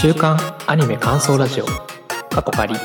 [0.00, 1.64] 週刊アニメ感想ラジオ。
[2.30, 2.80] 過去仮こ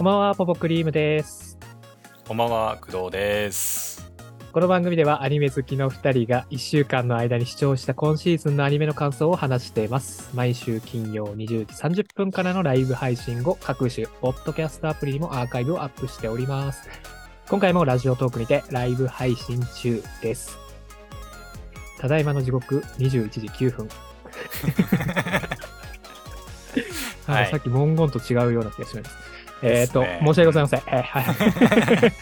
[0.00, 1.58] んばんはポポクリームです。
[2.26, 4.10] こんばんは、工藤です。
[4.50, 10.30] この番組ではアニメ好きの2人が1週間の間に視聴した今シーズンのアニメの感想を話しています。
[10.34, 16.88] 毎週金曜20時30分からのライブ配信後各種ポッドキャストアプリにもアーカイブをアップしております。
[17.50, 20.63] 今回もラジオトークにてライブ配信中です
[22.04, 23.88] ただいまの時刻21時9分
[27.26, 29.16] はいあさっき文言と違うような気がします。
[29.62, 30.82] えっ、と、ですね申し訳ございません。
[30.86, 31.20] えーは
[32.08, 32.12] い。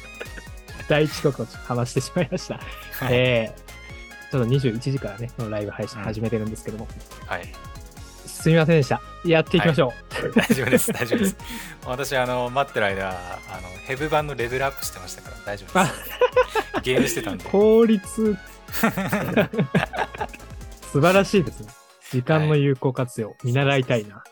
[0.89, 2.55] 第一刻を話してしまいました。
[2.55, 3.15] はい。
[3.15, 3.63] えー
[4.31, 6.87] ちょっと21時からね、このライブ配信始めてるんですけども、
[7.27, 7.53] はい。
[8.25, 9.03] すみませんでした。
[9.25, 10.33] やっていきましょう。
[10.35, 11.37] 大丈夫です、大丈夫です。
[11.85, 13.13] 私、あの、待ってる間、あ
[13.61, 16.83] の、ヘブ版のレベルアップしてましたから、大丈夫です。
[16.83, 17.45] ゲームしてたんで。
[17.45, 18.39] 効率、
[20.93, 21.69] 素晴らしいですね。
[22.11, 24.23] 時間の有効活用、見習いたいな。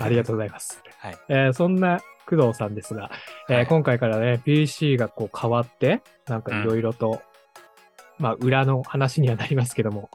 [0.00, 0.80] ありがとうございます。
[0.98, 1.18] はい。
[1.28, 3.10] えーそんな工藤さんですが、
[3.48, 7.22] えーはい今回からね、PC がこう変わって、なんかいろいろと、
[8.18, 10.10] まあ裏の話にはなりますけども、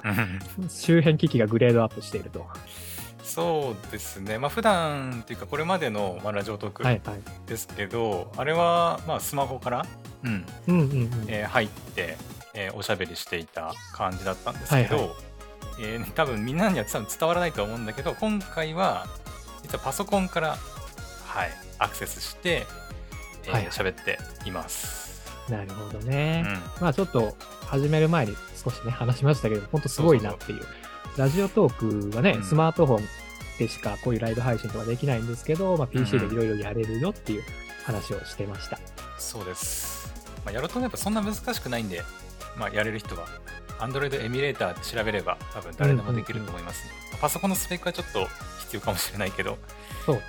[0.70, 2.46] 周辺機器がグレードアップしていると。
[3.24, 4.38] そうですね。
[4.38, 7.20] まあ、普段っていうか、これまでの、まあ、ラジオトークはいはい。
[7.48, 9.86] ですけど、あれは、まあ、スマホから、
[10.26, 11.10] うん、うんうんうん。
[11.30, 12.18] えー入って、
[12.56, 15.10] えーおしゃべりしていた感じだったんですけど、はい
[15.82, 19.08] えー多分みんなには多分伝わらないと思うんだけど今回は
[19.64, 20.58] 実はパソコンから、
[21.26, 22.66] はい、アクセスして
[23.46, 25.04] えーはいはい喋、っています。
[25.50, 26.42] なるほどうね。
[26.42, 26.46] ん
[26.80, 30.62] まあちょっと始める前に少しね、話しましたけど、ほんとすごいなっていう。
[31.18, 33.06] ラジオトークはね、うんスマートフォン
[33.60, 37.44] でしかこういうライブ配信とかできないんですけど、まあ PC でいろいろやれるよっていう
[37.86, 38.80] 話をしてました。
[39.18, 40.14] そうです。
[40.46, 42.02] まあ、やろうと思えばそんな難しくないんで、
[42.58, 43.28] まあ、やれる人は
[43.80, 46.86] Android エミュレーターって調べれば多分誰でもできると思います、
[47.20, 48.28] パソコンのスペックはちょっと
[48.62, 49.58] 必要かもしれないけど、
[50.06, 50.22] そうね。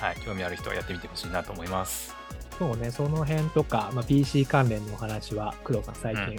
[0.00, 2.16] はい、興味ある人はやってみてほしいなと思います。
[2.58, 6.36] そうね、その辺とか、まあ、PC 関連のお話は、工藤さん最近、うん。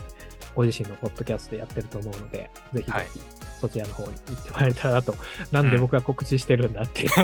[0.55, 3.05] ご自身のポッドキャストでやってると思うので、ぜひぜはい。
[3.05, 3.21] ひ、
[3.59, 5.15] そちらの方に行ってもらえたらなと、
[5.51, 7.07] なんで僕が告知してるんだって、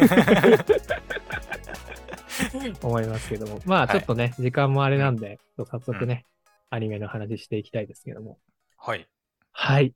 [2.82, 3.60] 思いますけども。
[3.66, 6.26] まあ、はいちょっとね、時間もあれなんで、早速ね、
[6.70, 8.40] アニメの話していきたいですけども。
[8.78, 9.08] はい。
[9.52, 9.94] はい。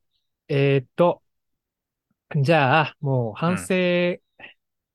[0.48, 1.22] えーっと、
[2.36, 4.20] じゃあ、もう反省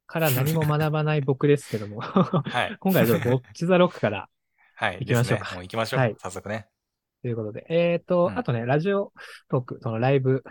[0.06, 2.76] から何も学ばない僕ですけども、 はい。
[2.81, 4.28] 今回はちょっとボッチザロックから
[4.75, 4.98] はい。
[5.00, 6.00] 行きましょうかですねもう行きましょう。
[6.00, 6.69] はい早速ね。
[7.22, 9.12] ということで、えっ、と、うんあとね、ラジオ
[9.48, 10.44] トーク、そのライブ、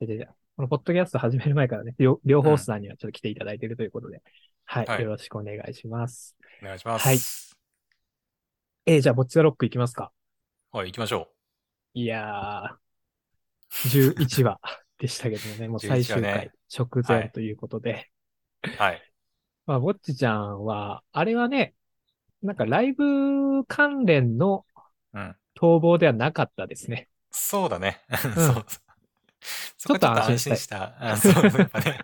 [0.00, 4.22] でででこのポッドキャスト始める前からね、両両方さんにはちょっと来ていただいているということで、
[4.64, 6.36] はい、はいよろしくお願いします。
[6.62, 7.06] お願いします。
[7.06, 7.18] はい
[8.86, 10.12] えーじゃあ、ボッチザロックいきますか。
[10.70, 11.28] はい、行きましょ
[11.94, 14.60] いやー、11話
[14.98, 18.10] でしたけどもね、もう最終11話回ね直前ということで、
[18.64, 18.70] う。
[18.76, 19.02] はい。
[19.66, 21.74] まあ、ぼっちちゃんは、あれはね、
[22.42, 24.64] なんかライブ関連の
[25.14, 25.36] うん。
[25.58, 27.08] 逃亡ではなかったですね。
[27.32, 28.02] そうだね。
[28.12, 28.64] ん そう。
[29.76, 30.96] そこはちょっと安心した。
[31.00, 31.98] うんそう、やっぱね。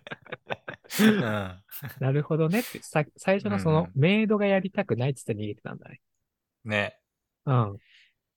[1.01, 1.63] うん。
[2.01, 6.01] なるほどねって、さ最初のそのうんメイドがやりたくないっつって逃げてたんだね。
[6.65, 6.99] ね。
[7.47, 7.79] うん。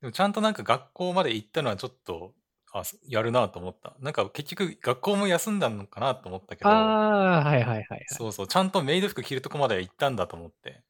[0.02, 2.34] でもちゃんとなんか学校まで行ったのはちょっと、
[2.72, 3.96] あ、やるなと思った。
[4.00, 8.06] なんか結局学校も休んだのかなと思ったけど、ああ、はいはいはい、はい。
[8.08, 10.84] そそうそう、ちゃんとメイド服着るとこまでは行ったんだと思って。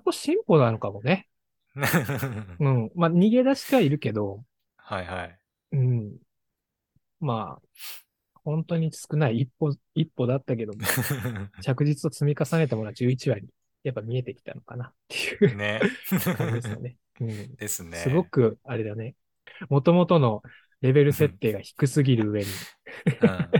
[0.00, 1.28] こ進歩なのかもね。
[1.74, 2.90] は うん。
[2.94, 4.44] まあ、逃げ出してはいるけど、
[4.90, 5.38] いはい。
[5.72, 6.16] うん。
[7.20, 7.68] まあ、
[8.44, 10.80] 本当に少ない一歩、一歩だったけども、
[11.62, 13.48] 着実と積み重ねたものは11話に、
[13.82, 15.80] やっぱ見えてきたのかなっていうね。
[16.36, 16.96] 感じですよね。
[17.20, 17.54] うん。
[17.56, 17.98] ですね。
[17.98, 19.14] すごく、あれだね。
[19.68, 20.42] もともとの
[20.80, 22.46] レベル設定が低すぎる上に、
[23.22, 23.50] うん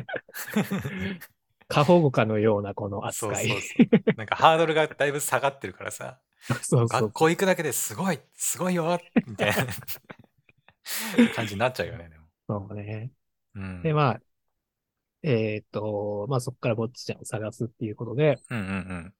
[1.70, 3.48] 過保護かのようなこの扱い。
[3.48, 4.14] そうそうそう。
[4.16, 9.66] なんかハードルがだいぶ下がってるからさ、そうそう学校行くだけですごい、すごいよみたいな
[11.34, 12.08] 感じになっちゃうよね。
[12.08, 13.12] でもそうね。
[13.54, 14.20] うん、で、まあ、
[15.22, 19.14] えっ、と、まあそこからぼっちちゃんを探すっていうことで、うんうん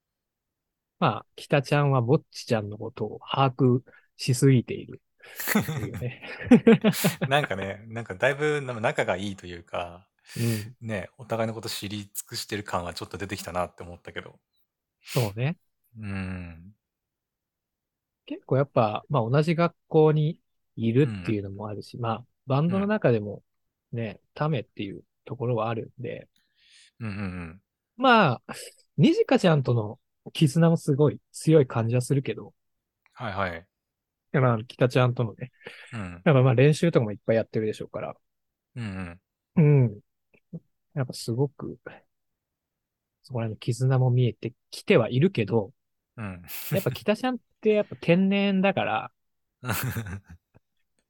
[1.00, 3.82] まあ、北ちゃんはぼっちちゃんのことを把握
[4.18, 5.00] しすぎている。
[7.28, 10.06] なんかね、なんかだいぶ仲がいいというか、
[10.36, 10.76] うん。
[10.86, 14.38] ね、お互いのこと知り尽くしてる感はちょっと出てきたなって思ったけど。
[15.02, 15.56] そうね。
[15.98, 16.74] うん。
[18.26, 20.38] 結構やっぱ、まあ同じ学校に
[20.76, 23.42] いるっていうのもあるし、まあバンドの中でも
[23.92, 26.28] ね、ためっていうところはあるんで、
[27.00, 27.60] うんうんうん。
[27.96, 28.54] まあ、
[28.96, 29.98] にじかちゃんとの
[30.32, 32.52] 絆もすごい強い感じはするけど、
[33.14, 33.66] はいはい。
[34.32, 35.52] まあ、北ちゃんとのね、
[35.92, 36.24] うん。
[36.24, 38.16] やっぱまあ練習とかもいっぱいやってるでしょうから、
[38.76, 39.20] うんうん。
[39.56, 40.00] うん。
[40.94, 41.78] やっぱすごく、
[43.22, 45.72] そこら辺の絆も見えてきてはいるけど、
[46.16, 46.42] うん。
[46.70, 49.12] やっぱ北ちゃんってやっぱ天然だから、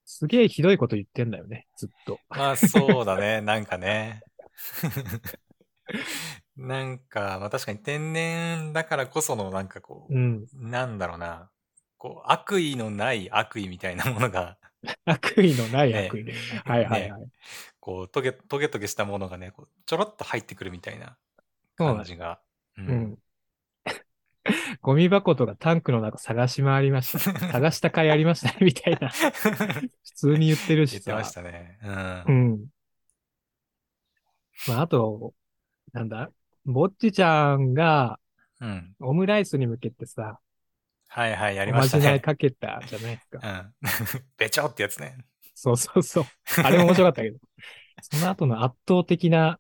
[0.05, 2.21] すげえひどいこと言ってんだよね、ずっと。
[2.33, 4.25] まあそうだね、なんかね。
[6.57, 10.49] なんか、まあ確かに天然だからこそのなんかこうん。
[10.55, 11.51] う、なんだろうな、
[11.99, 14.57] こう、悪意のない悪意みたいなものが、
[15.05, 16.33] 悪意のないね悪意ね。
[16.65, 17.31] はいはいはい。
[17.81, 19.53] こう、トゲトゲトゲしたものがね、
[19.87, 21.17] ちょろっと入ってくるみたいな
[21.77, 22.41] 感じが。
[22.77, 23.19] ううん。
[24.81, 27.19] ゴミ箱とかタンクの中探し回りました。
[27.53, 29.09] 探した甲斐ありましたね、みたいな。
[29.11, 31.11] 普通に言ってるしさ。
[31.11, 31.79] 言ってましたね。
[31.83, 32.25] うん。
[32.27, 32.67] うん。
[34.69, 35.35] まあ、あと、
[35.93, 36.31] なんだ？
[36.65, 38.21] ぼっちちゃんが
[38.61, 38.95] うん。
[39.01, 40.39] オムライスに向けてさ、
[41.09, 42.21] はいはい、やりおまじないましたね。
[42.21, 43.41] かけたじゃないですか。
[43.43, 44.23] うん。
[44.37, 45.17] べちょってやつね。
[45.55, 46.25] そうそうそう。
[46.63, 47.39] あれも面白かったけど。
[48.03, 49.59] その後の圧倒的な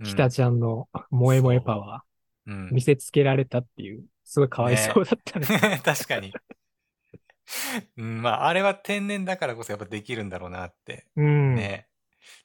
[0.00, 5.46] うん北ちゃんの萌え萌えパワー、うん見せつけられたっていう、すごいかわいそうだったね。
[5.84, 6.32] 確かに。
[7.96, 11.06] うん、まあ、あれは天然だからこそやっぱできるんだろうなって。
[11.16, 11.54] うん。
[11.54, 11.88] ね。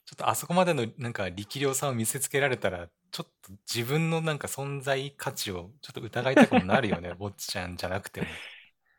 [0.06, 7.14] ちょっとあそこまでのなんか力量さを見せつけられたら、ちょっと自分のなんか存在価値をちょっと疑いたくもなるよね。
[7.18, 8.28] ぼっちちゃんじゃなくても。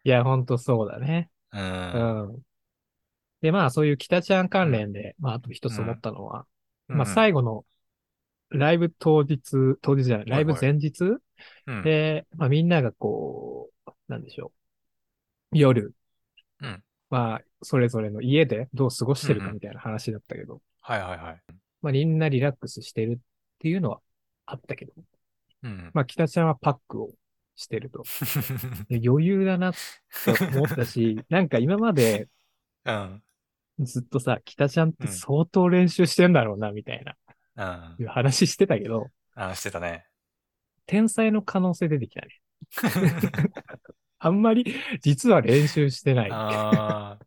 [0.05, 1.31] いや、ほんとそうだね。
[1.53, 1.59] う。
[1.59, 1.63] うん
[2.37, 2.43] ん。
[3.41, 6.47] で、まあ、そういう北ちゃん関連で、まあ、あと一つ思ったのは、
[6.89, 7.65] まあ、最後の
[8.51, 9.41] ライブ当日、
[9.81, 11.05] 当日じゃない、ライブ前日
[11.67, 14.53] うん、で、まあ、みんながこう、なんでしょ
[15.53, 15.59] う。
[15.59, 15.95] 夜、
[16.61, 21.41] うんまあ、それぞれの家でどう過ごしてるうんうんかみたいな話だったけど、はいはいはい。
[21.83, 23.17] まあ、みんなリラックスしてるっ
[23.61, 24.01] ていうのは
[24.45, 24.93] あったけど、
[25.63, 25.91] うん。
[25.95, 27.11] まあ、北ちゃんはパックを
[27.55, 28.03] してると。
[28.89, 29.75] で 余裕だなっ
[30.25, 32.29] て思ったし、 なんか今まで
[32.85, 33.23] うん。
[33.79, 37.05] ずっとさ、北ちゃんって相当練習してんだろうな、みたい
[37.55, 38.03] な、うん。
[38.03, 39.07] いう話してたけど、
[39.37, 40.07] あ、してたね。
[40.87, 42.41] 天才の可能性出てきたね。
[44.19, 46.31] あんまり、実は練習してない。
[46.33, 47.19] ああ、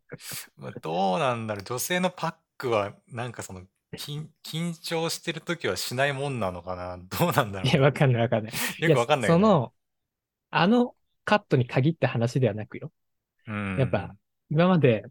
[0.56, 1.64] まあどうなんだろう。
[1.64, 3.62] 女性のパックは、なんかその、
[3.96, 6.98] 緊緊張してるときはしないもんなのかな？
[7.18, 8.52] どうなんだろいや、わかんないわかんない。
[8.82, 8.84] う。
[8.84, 9.42] よくわかんないよね。
[9.44, 9.74] やその、
[10.50, 12.92] あのカットに限った話ではなくよ。
[13.46, 14.16] うん、やっぱ、
[14.50, 15.04] 今まで、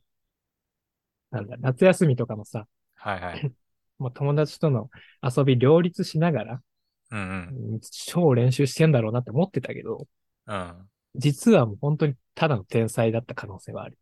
[1.32, 3.54] なんだ、夏休みとかもさ、はいはい。
[4.00, 4.90] もう友達との
[5.22, 6.64] 遊び両立しながら、
[7.12, 7.74] うんうん。
[7.74, 10.08] うん超練習してんだろうなって思ってたけど、
[10.48, 10.90] うん。
[11.16, 13.98] 実はもう本当にただの天才だった可能性はある。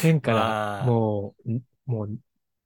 [0.00, 2.10] 天かまらあもう、んもう、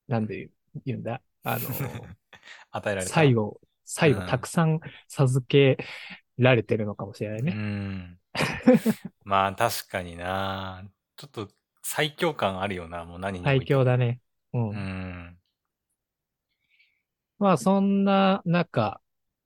[0.09, 0.51] なんで
[0.85, 1.21] 言うんだ？
[1.45, 1.69] あの、
[2.71, 3.13] 与えられた。
[3.13, 5.79] 最後、最後うんたくさん授け
[6.39, 7.53] られてるのかもしれないうね。
[7.53, 8.19] ん。
[9.25, 10.85] まあ確かにな。
[11.17, 11.49] ちょっと
[11.83, 13.05] 最強感あるよな。
[13.05, 14.21] もう何に最強だね。
[14.53, 14.71] うん。
[14.71, 15.39] うん。
[17.39, 19.01] まあそんな中、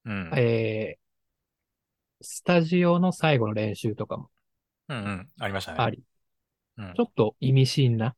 [0.05, 0.31] うん。
[0.37, 4.29] えー、スタジオの最後の練習とかも
[4.89, 5.27] うんうん。
[5.39, 5.77] ありましたね。
[5.79, 6.03] あり、
[6.77, 8.15] うんちょっと意味深な、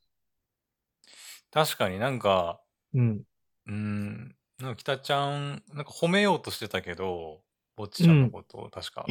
[1.52, 2.62] 確かになんか、
[2.94, 3.22] うん、
[3.68, 4.36] うん。
[4.60, 7.42] なんか北ちゃん、なんか褒めようとしてたけど、
[7.76, 9.06] ぼっちちゃんのことを確か。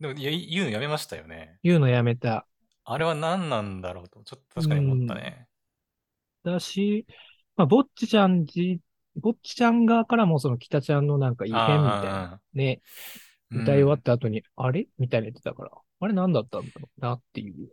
[0.00, 1.58] でもいや言うのやめましたよね。
[1.62, 2.46] 言うのやめた。
[2.84, 5.46] あれは何なんだろうと、ちょっと確かに思ったね。
[6.44, 7.06] だし、
[7.56, 8.80] まあ、ぼっちちゃんじ、
[9.16, 14.88] ぼっちちゃん側からもその北ちゃんのなんか異変みたいなね、うん歌い終わった後に、あれ？
[14.98, 15.70] みたいな言ってたから、
[16.00, 17.70] あれ何だったんだろうなっていう。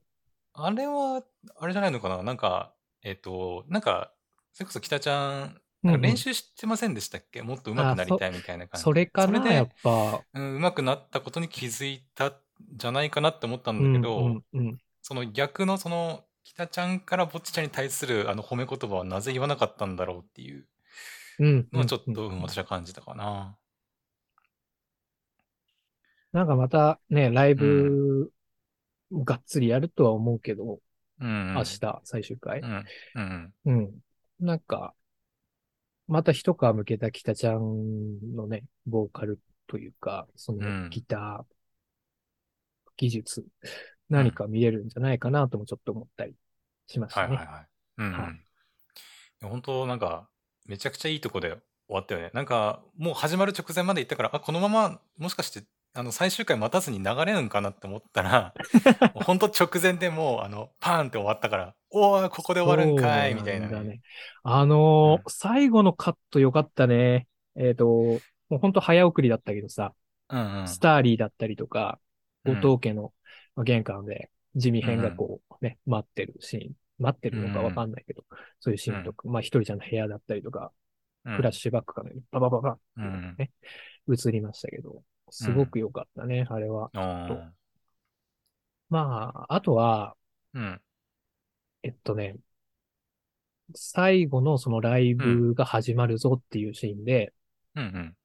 [0.58, 1.22] あれは、
[1.60, 2.24] あれじゃないのかな？
[2.24, 4.12] なんか、えっ、と、なんか、
[4.54, 8.84] それこそ北ちゃん、なんか練習してませんでしたっけ、もっと上手くなりたいみたいな感じ。
[8.84, 10.22] それかなそれでやっぱ。
[10.34, 12.34] うん、上手くなったことに気づいたん
[12.78, 14.78] じゃないかなって思ったんうんだけど、うんうん。
[15.02, 20.66] その逆のその、北ちゃんからぼっちちゃんに対するあの褒め言葉はなぜ言わなかったんだろうっていう
[21.40, 21.68] うん。
[21.74, 23.58] のはちょっと、うんうん私は感じたかな。
[26.34, 28.32] なんかまたね、ライブ、
[29.12, 30.80] がっつりやるとは思うけど、
[31.20, 31.54] うん。
[31.54, 32.66] 明日、最終回う。
[32.66, 32.86] ん。
[33.16, 33.54] うん。
[33.66, 33.92] うん。
[34.40, 34.94] なんか、
[36.08, 41.56] また一皮向けた北ちゃんのね、ボーカルというか、そうんのギター、
[42.98, 43.46] 技術、
[44.10, 46.34] 何か見えるんじゃないかなともちょっと思ったり
[46.88, 47.36] しましたね。
[47.36, 47.68] はいはいはい。
[47.98, 48.46] うん、うんはい
[49.42, 50.28] 本当なんか、
[50.66, 51.60] めちゃくちゃいいとこで終
[51.90, 52.32] わったよね。
[52.34, 55.64] なんか、もう始まる直前まで行ったから、あ、このまま、もしかして、
[55.98, 58.54] あの、最終回待たずに流れるんかなって思ったら、
[59.14, 63.70] も う本当直前でもう、あの、パーンって終わったから、おー、ここで終わるんかい、みたいな。
[63.70, 64.02] ね、ね。
[64.44, 65.24] あのーうん。
[65.28, 67.28] 最後のカットよかったね。
[67.56, 68.20] えっ、と、も
[68.52, 69.94] うほんと早送りだったけどさ、
[70.30, 70.68] うんうん。
[70.68, 72.00] スターリーだったりとか、
[72.44, 72.56] うん。
[72.60, 73.14] 後藤家の
[73.56, 76.74] まあ玄関で地味編がこうね、待ってるシーン。
[77.00, 78.25] 待ってるのかわかんないけど、
[78.60, 80.72] そういうシーンとか、まあ、ひとりちゃんの部屋だったりとか、
[81.24, 81.36] うん。
[81.38, 83.36] フラッシュバックからババババうんうん。
[83.38, 83.52] ね、
[84.10, 86.91] 映りましたけど、すごく良かったね、あれは。
[88.89, 90.15] まあ、あとは、
[90.53, 90.82] うん。
[91.84, 92.38] えっとね、
[93.74, 97.34] 最後のそのライブが始まるぞっていうシーンで、
[97.75, 98.15] うんうん。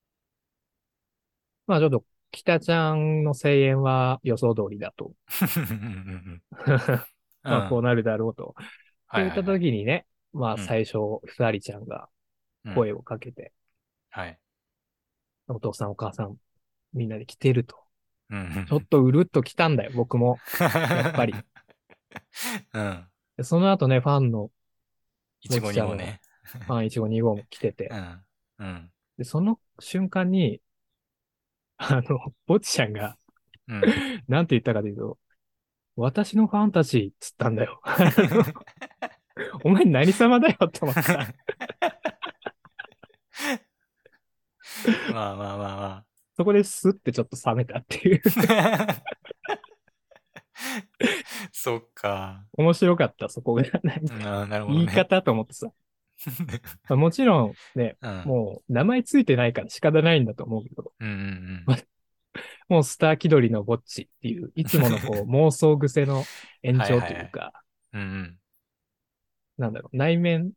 [1.66, 5.12] まあちょっと、北ちゃんの声援は予想通りだと。
[5.70, 6.42] うん
[7.42, 8.54] まあこうなるだろうと。
[9.06, 12.08] はいそういった時にね、まあうん最初、ふたりちゃんが
[12.64, 13.52] うん声をかけて、
[14.10, 14.38] はい。
[15.48, 16.36] お父さんお母さん
[16.92, 17.76] みんなで来てると。
[18.30, 20.38] うんちょっとうるっと来たんだよ、僕も。
[20.60, 21.34] やっぱり。
[22.74, 23.06] うん。
[23.36, 24.50] でその後ね、ファンの
[25.42, 26.20] いちごにもね。
[26.42, 28.24] ファン1 5 2 5も来ててう、ん。
[28.58, 28.90] うん。
[29.18, 30.60] で、その瞬間に、
[31.76, 33.16] あの、ぼっちちゃんが、
[33.68, 33.82] うん。
[34.28, 35.18] なんて言ったかというと、
[35.96, 37.80] 私のファンたち、つったんだよ。
[39.64, 41.02] お前何様だよって思った。
[45.12, 46.04] まあまあまあま
[46.40, 48.22] そこでスッてちょっと冷めたっていう。
[48.48, 49.02] あ。
[51.52, 52.46] そっか。
[52.54, 53.64] 面白かった、そこが。
[53.82, 54.00] なる
[54.64, 54.74] ほどね。
[54.74, 55.70] 言い方と思ってさ。
[56.88, 58.22] もちろんね、うん。
[58.24, 61.66] もう名前ついてないから仕方ないんだと思うけど、うんうん
[62.70, 66.24] もうスター気取りのぼっちっていう、いつものこう妄想癖の
[66.62, 67.52] 延長というか、
[67.92, 68.00] う ん。
[68.00, 68.38] うんうん。
[69.58, 70.52] なんだろう、内面、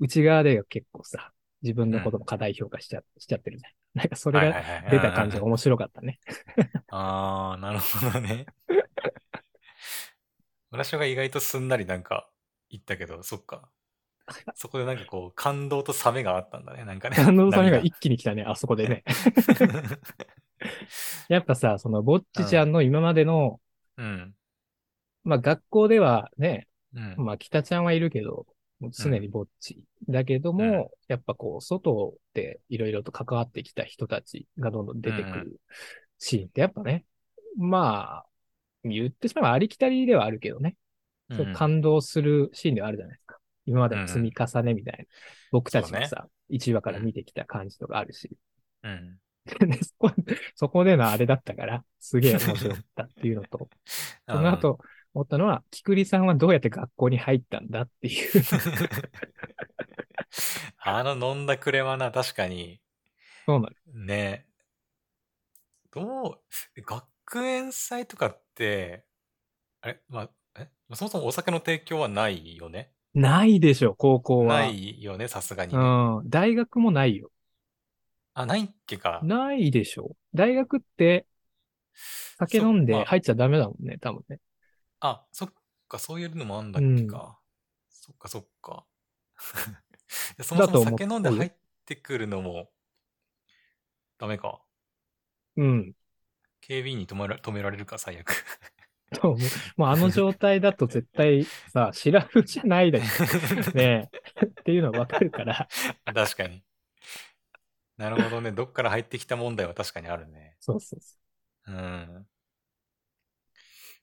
[0.00, 3.72] 内側では結構さ、自分のことも過大評価しちゃ,、しちゃってるじゃん。
[3.94, 6.18] なんかそれが出た感じが面白かったね。
[6.88, 8.46] ああ、なるほどね。
[10.70, 12.28] 私が意外とすんなりなんか
[12.70, 13.68] 言ったけど、そっか。
[14.54, 17.16] そこでなんかこう、感動と冷めがあったんだね、なんかね。
[17.16, 19.04] 感動のためが波一気に来たね、あそこでね。
[21.28, 23.60] やっぱさ、そのぼっちちゃんの今までの、
[23.96, 24.34] うん。
[25.24, 27.14] まあ学校ではね、うん。
[27.18, 28.46] まあ北ちゃんはいるけど、
[28.82, 29.80] もう常にぼっち。
[30.08, 35.60] だけども、うんやっぱこう、外でいろいろと関わってきた人たちがどんどん出てくうんうる
[36.18, 37.04] シーンってやっぱね、
[37.56, 38.26] まあ、
[38.82, 40.76] 言ってしまえばありきたりではあるけどね、
[41.30, 43.38] うんそう感動するシーンではあるじゃないですか。
[43.64, 45.04] 今までの積み重ねみたいな。
[45.50, 48.36] 僕たちのさ、1話から見てきた感じとかあるし。
[48.82, 49.18] うん。
[49.46, 50.10] でそこ
[50.54, 53.70] そこでのあれだったから、すげえ面白かったっていうのと、
[54.28, 54.78] その後
[55.14, 58.42] 思ったのは、キクリさんはどうやって学校に入ったんだっていう。
[60.78, 62.80] あの飲んだくれはな、確かに、
[63.46, 64.04] そうなの。
[64.04, 64.46] ね。
[65.92, 66.38] どう、
[66.76, 69.04] え学園祭とかって、
[69.82, 70.00] あれ？
[70.08, 70.68] まあ、え？
[70.94, 72.92] そもそもお酒の提供はないよね？
[73.14, 74.60] ないでしょ、高校は。
[74.60, 75.84] ないよね、さすがにうね。
[75.84, 76.30] ん。
[76.30, 77.30] 大学もないよ。
[78.32, 79.20] あ、ないっけか。
[79.22, 80.16] ないでしょ。
[80.32, 81.26] 大学って、
[82.38, 84.38] 酒飲んで入っちゃダメだもんね、多分ね。
[85.04, 85.52] あ、そっ
[85.88, 87.38] か、そういうのもあんだっけか。
[87.90, 88.84] そっか、そっか。
[90.38, 91.52] でそもそも酒飲んで入っ
[91.84, 92.70] てくるのも、
[94.18, 94.60] ダメか。
[95.56, 95.92] うん。
[96.60, 98.30] 警備員に止めら止められるか、最悪。
[99.20, 99.38] そうもう
[99.76, 103.04] もうあの状態だと絶対さ、シラフじゃないだよ。
[103.74, 104.08] ね
[104.40, 104.46] え。
[104.46, 105.68] っていうのはわかるから。
[106.14, 106.62] 確かに。
[107.96, 108.52] なるほどね。
[108.52, 110.56] どっから入ってきた問題は確かにあるね。
[110.60, 111.16] そうそうそ
[111.68, 111.72] う。
[111.72, 112.26] うん。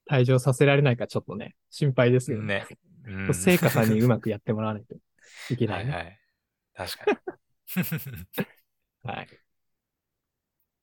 [0.09, 2.65] 退場させられないかちょっとね、心配ですよね。
[2.67, 2.77] ね。
[3.27, 4.95] うん、聖火さんにうまくやってもらわないと
[5.53, 5.83] いけなね。
[5.83, 6.19] はいいはい。
[6.73, 8.27] 確かに。
[9.03, 9.27] はい。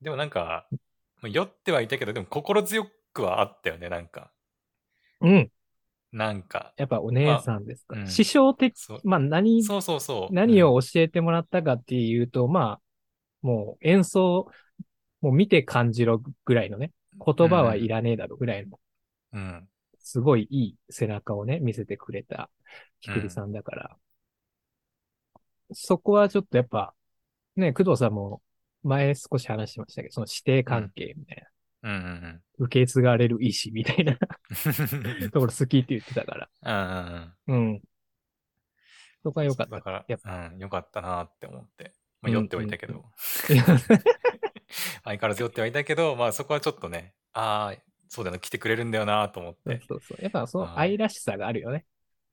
[0.01, 0.69] でもなんか、
[1.23, 4.33] まあ酔ってはいたけど、でも心強くはあったよね、なんか。
[5.21, 5.51] うん。
[6.13, 6.73] なんか。
[6.77, 8.01] やっぱお姉さんですから。
[8.01, 10.35] まあうん師匠的、まあ何、そうそうそう。
[10.35, 12.81] 何うんを教えてもらったかっていうと、まあ、
[13.43, 14.49] もう演奏、
[15.21, 16.93] もう見て感じろぐらいのね、
[17.25, 18.79] 言葉はいらねえだろぐらいの、
[19.37, 19.69] うん。
[19.99, 22.49] すごいいい背中をね、見せてくれた、
[23.01, 23.97] ひくりさんだから、
[25.73, 26.95] そこはちょっとやっぱ、
[27.57, 28.41] ね、工藤さんも
[28.83, 31.39] 前少し話しましたけど、その師弟関係みたい
[31.83, 35.31] な、うんうん受け継がれる意志みたいなうん。
[35.31, 37.73] ところ好きって言ってたから、うんうんうん。
[37.73, 37.83] うん。
[39.23, 39.77] そこは良かった。
[39.77, 40.21] だから、やっ
[40.53, 41.93] うん、よかったなって思って。
[42.23, 42.95] まあ、うん酔ってはいたけど。
[42.95, 43.05] うん
[45.05, 49.81] 相変わらず酔ってはいたけど、まあそこはちょっとね、ああ、そうだよな、来てくれるんだよなと思って。
[49.89, 50.23] そうそう。
[50.23, 51.85] やっぱそのはい愛らしさがあるよね。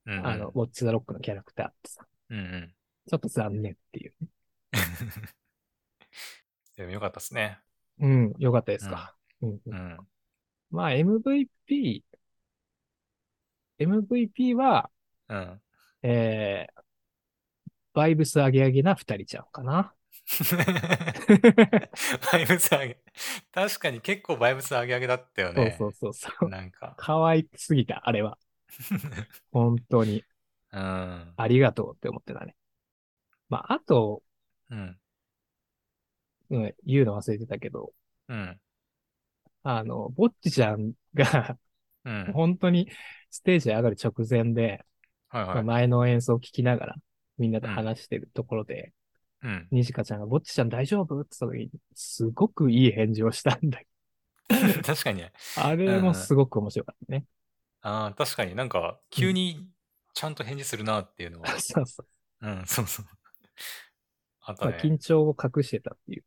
[0.06, 2.74] うんうん、あの、ウォッチザロックのキャラクターってさ、うんうん。
[3.10, 4.28] ちょっと残念っていうね。
[6.78, 7.60] でもよかったですね。
[8.00, 9.16] うん、よかったですか。
[9.42, 9.98] うんうんうん。
[10.72, 12.04] まあ MVP、
[13.80, 14.90] MVP は、
[15.30, 15.62] うん。
[16.02, 16.82] えー、
[17.94, 19.94] バイブス上げ上げな二人ちゃんかな。
[22.32, 22.98] バイブス上げ、
[23.52, 25.76] 確かに結構バイブス上げ上げだったよそうね。
[25.78, 26.50] そうそうそう。
[26.50, 26.96] なんか。
[26.98, 28.38] 可愛すぎた、あれは。
[29.52, 30.24] 本当に
[30.72, 31.34] うん。
[31.36, 32.56] ありがとうって思ってたね。
[33.50, 34.24] まあ、あと、
[34.70, 35.00] うん。
[36.50, 37.94] うん、言うの忘れてたけど、
[38.28, 38.60] うん。
[39.64, 41.58] あの、ぼっちちゃんが
[42.06, 42.32] うん。
[42.34, 42.90] 本当に
[43.30, 44.86] ステージ上がる直前で、
[45.30, 45.54] はいはい。
[45.56, 46.96] まあ前の演奏を聞きながら、
[47.38, 48.94] みんなで話してるところで、
[49.44, 49.68] うん。
[49.72, 51.22] にじかちゃんが、ぼっちちゃん大丈夫？
[51.22, 53.80] って言った時に、すごくいい返事をしたんだ。
[54.84, 55.34] 確かにね。
[55.58, 57.26] あれもすごく面白かったね。
[57.82, 59.68] ああ、確かになんか、急に
[60.14, 61.48] ちゃんと返事するなっていうのは。
[61.60, 62.48] そうそう。
[62.48, 63.06] うん、そうそう。
[64.42, 64.80] あったまあ、ね。
[64.82, 66.24] 緊張を隠してたっていう。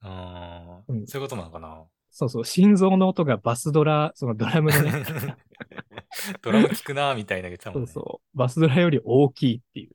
[0.00, 1.84] ああ、うんそういうことなのかな。
[2.10, 2.44] そうそう。
[2.44, 4.92] 心臓の音がバスドラ、そのドラムのね、
[6.42, 7.86] ドラム聞くなみたいな言ってたもんね。
[7.86, 8.38] そうそう。
[8.38, 9.94] バスドラより大きいっていう。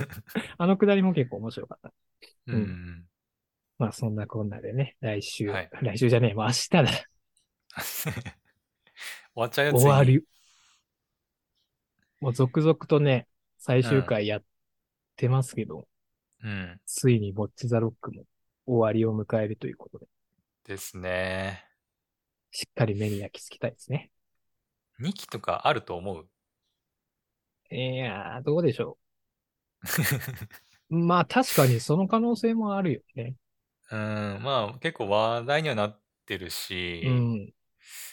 [0.58, 1.92] あのくだりも結構面白かった。
[2.46, 3.06] うんうん。
[3.78, 6.86] まあそんなこんなでね、来週、はい来週じゃねえ、もう明日だ。
[7.72, 8.22] 終
[9.34, 10.26] わっちゃうやつ終わる。
[12.20, 13.26] もう続々とね、
[13.58, 14.44] 最終回やっ
[15.16, 15.88] てますけど、
[16.42, 16.80] うん。
[16.86, 18.24] ついにボッチザロックも
[18.66, 20.06] 終わりを迎えるということで、
[20.64, 21.64] ですね。
[22.50, 24.10] しっかり目に焼き付きたいですね。
[25.00, 26.28] 2期とかあると思う？
[27.72, 29.10] いやー、どうでしょう。
[30.90, 33.34] まあ確かにその可能性もあるよね。
[33.90, 33.98] うん、
[34.42, 37.10] まあ結構話題にはなってるし、う
[37.46, 37.54] ん。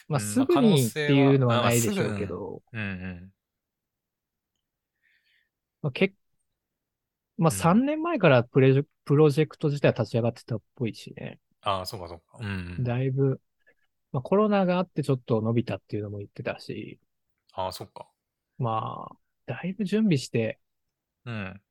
[0.08, 3.34] まあうんすぐまあ可能にっ性ていうのははないでしょうけど、うんうん。
[5.82, 6.13] まあ、け
[7.38, 11.39] まあうん3年前からプレジェプロジェクト自体は立ち上がってたっぽいしね。
[11.62, 12.39] ああ、そうかそうか。
[12.39, 12.84] うんうん。
[12.84, 13.41] だいぶ、
[14.17, 17.00] まあコロナがあってちょっと伸びたっていうのも言ってたし、
[17.53, 18.07] ああ、そっか。
[18.57, 20.59] まあ、だいぶ準備して、
[21.25, 21.62] うん。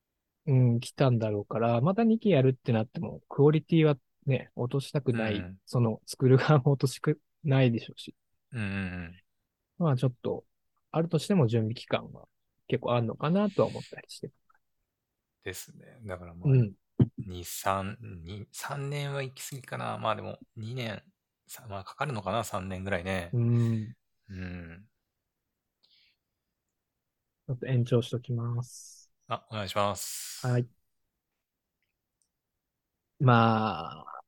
[0.47, 8.15] うん、来たんだろうから、また2期やるってなっても、クオリティはね、落としたくない、うんその、作る側も落としくないでしょうし、
[8.53, 9.23] うんうんうん。
[9.79, 10.45] まあちょっと、
[10.93, 12.29] あるとしても準備期間は
[12.69, 14.31] 結構あるのかなとは思ったりして。
[15.43, 15.99] ですね。
[16.05, 16.73] だからまあ、うん。
[17.27, 19.99] 2、3、2、3年は行き過ぎかな。
[19.99, 21.03] まあでも、2年、
[21.47, 23.39] さまあかかるのかな、3年ぐらいねう。
[23.39, 23.97] ん。
[24.29, 24.85] うん。
[27.47, 29.11] ちょっと延長しときます。
[29.29, 30.47] あ、お願いします。
[30.47, 30.67] はい。
[33.21, 34.23] まあ、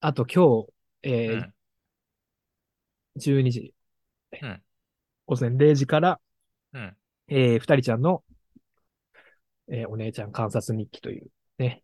[0.00, 1.54] あと今日、えーうん。
[3.16, 3.74] 12時、
[4.42, 4.62] うん
[5.26, 6.20] 午前0時から、
[6.72, 6.96] うん。
[7.28, 8.22] えー、二人ちゃんの、
[9.68, 11.82] えーお姉ちゃん観察日記という、ね。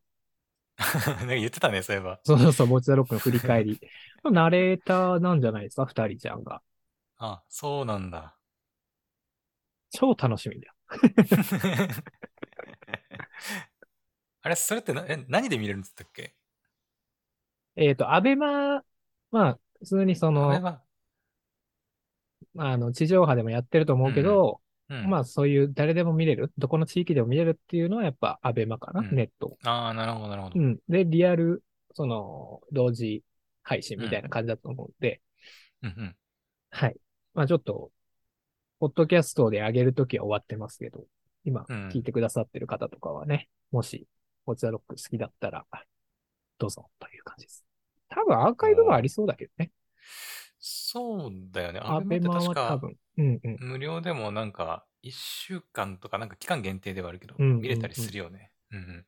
[1.07, 2.21] なんか言ってたね、そういえば。
[2.25, 3.81] そうそうそう、モチザロックの振り返り。
[4.25, 6.63] ナレーターなんじゃないですか、二人ちゃんが。
[7.19, 8.37] あ、そうなんだ。
[9.91, 10.75] 超楽しみだよ。
[14.43, 16.35] あれ、それってな、え、何で見れるんだったっけ？
[17.77, 18.85] えっ、と、アベマ、
[19.31, 20.83] まあ、普通にその、は、
[22.57, 25.09] あの、地上波でもやってると思うけど、うん。
[25.09, 29.57] まあ、そういう誰でも見れる、どこの地域でも見れるっていうのはやっぱアベマかな、うんネット。
[29.65, 30.61] ああ、なるほど、なるほど。
[30.61, 30.79] うん。
[30.89, 33.23] で、リアル、その、同時
[33.63, 35.21] 配信みたいな感じだと思うんで、
[35.83, 36.17] うんうん。
[36.71, 36.97] はい。
[37.35, 37.91] まあちょっと、
[38.81, 41.05] ポッドキャストで上げるときは終わってますけど、
[41.45, 44.07] 今うん聞いてくださってる方とかはね、もし、
[44.47, 45.65] モチザロック好きだったら、
[46.59, 47.65] どうぞという感じです。
[48.09, 49.71] 多分アーカイブはありそうだけどね。
[50.95, 51.81] そうだよね。
[51.83, 52.97] アアベマって確ベマは多か分。
[53.19, 53.59] うんうん。
[53.59, 58.53] 無料でもなんか1週間とかなんか期間限定ではあるけど、見れたりするよね。
[58.71, 59.07] うんうん。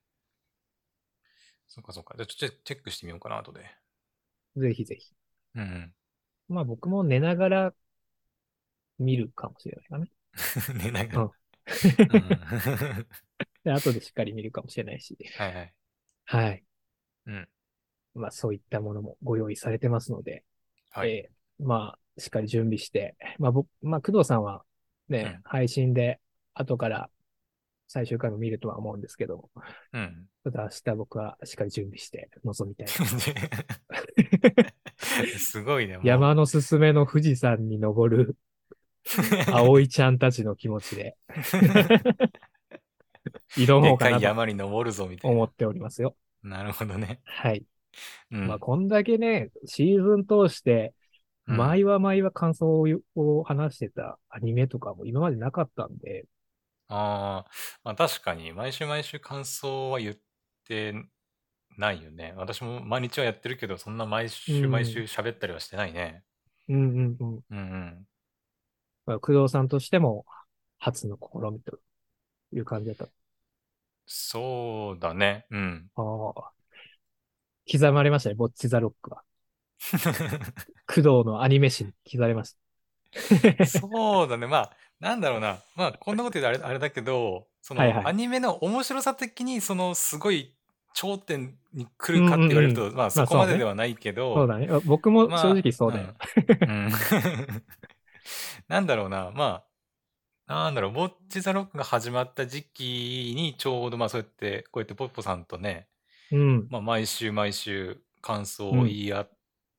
[1.68, 2.14] そっかそっか。
[2.16, 3.60] じゃあちょっとチェックしてみようかな、後で。
[4.56, 5.14] ぜひぜひ。
[5.54, 5.94] うんうん。
[6.48, 7.74] まあ僕も寝ながら
[8.98, 10.10] 見るかもしれないかね。
[10.74, 11.30] 寝ながら。
[12.08, 13.06] うんうん
[13.64, 15.16] で、後でしっかり見るかもしれないし。
[15.38, 15.74] はいはい。
[16.24, 16.64] はい。
[17.26, 17.48] うん。
[18.14, 20.44] まあそういったものもご用意されてますので、
[20.90, 21.08] はい。
[21.08, 24.62] えーまあ、しっかり準備して、まあ僕、まあ工藤さんは
[25.08, 26.18] ね、うん配信で
[26.54, 27.08] 後から
[27.88, 29.48] 最終回も見るとは思うんですけど、
[29.92, 30.26] うん。
[30.44, 32.88] ちょっと明日僕はしっかり準備して臨みたい。
[35.38, 36.00] すごいね。
[36.02, 38.36] 山のすすめの富士山に登る
[39.52, 41.16] 葵ちゃんたちの気持ちで
[43.56, 45.36] 挑もうかな山に登るぞみたいな。
[45.36, 46.16] 思っておりますよ。
[46.42, 47.20] なるほどね。
[47.24, 47.64] はい。
[48.32, 48.48] うん。
[48.48, 50.92] まあこんだけね、シーズン通して、
[51.48, 56.26] うん毎話毎話感想を話してたアニメとかも今までなかったんで、
[56.88, 57.50] ああ、
[57.84, 60.16] まあ確かに、毎週毎週感想は言っ
[60.64, 60.94] て
[61.78, 62.34] ないよね。
[62.36, 66.24] 私も毎日はやってるけど、そんな毎週毎週喋ったりはしてないね。
[66.68, 67.40] うんうんうん。
[67.50, 68.06] うんうん。
[69.06, 70.24] まあ、工藤さんとしても
[70.78, 71.78] 初の試みと
[72.52, 73.08] いう感じだった。
[74.06, 75.46] そうだね。
[75.50, 75.90] うん。
[75.96, 76.02] あ
[76.36, 76.52] あ。
[77.70, 79.22] 刻まれましたね、ボッチザロックは。
[80.86, 83.66] 工藤のアニメ史に刻まれました。
[83.66, 84.46] そうだね。
[84.46, 85.58] まあ、なんだろうな。
[85.74, 90.54] まあ、こんなこと言うとあれあれだけど、その、はいはいアニメの面白さ的に、その、すごい
[90.94, 94.68] 頂点に来るかって言われると、まあ、そこまでではないけど、そうだね。
[94.84, 96.14] 僕もまあ正直そうだよ。
[96.62, 96.70] うん。
[96.70, 96.92] うん
[98.68, 99.30] なんだろうな。
[99.34, 99.62] ま
[100.46, 105.86] あ、なんだろう、ウォッチザロックが始まった時期にちょうどまあそうやって、こうやってポッポさんとね、
[106.32, 106.66] うん。
[106.70, 109.30] まあ毎週毎週感想を言い合っ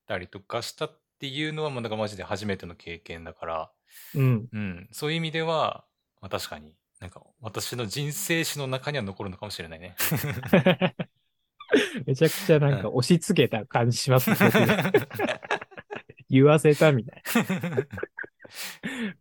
[0.08, 3.72] たりとかしたっていうのはもうなんかマジで初めての経験だから、
[4.16, 4.48] うん。
[4.52, 5.86] うん、そういう意味では、
[6.22, 9.96] まあ確かに、なんか私の人生史の中には残るのかもしれないね。
[12.06, 14.38] めちゃくちゃなんか押し付けた感じしますね。
[16.30, 17.88] 言わせたみたいな。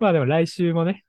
[0.00, 1.04] まあでも来週もね、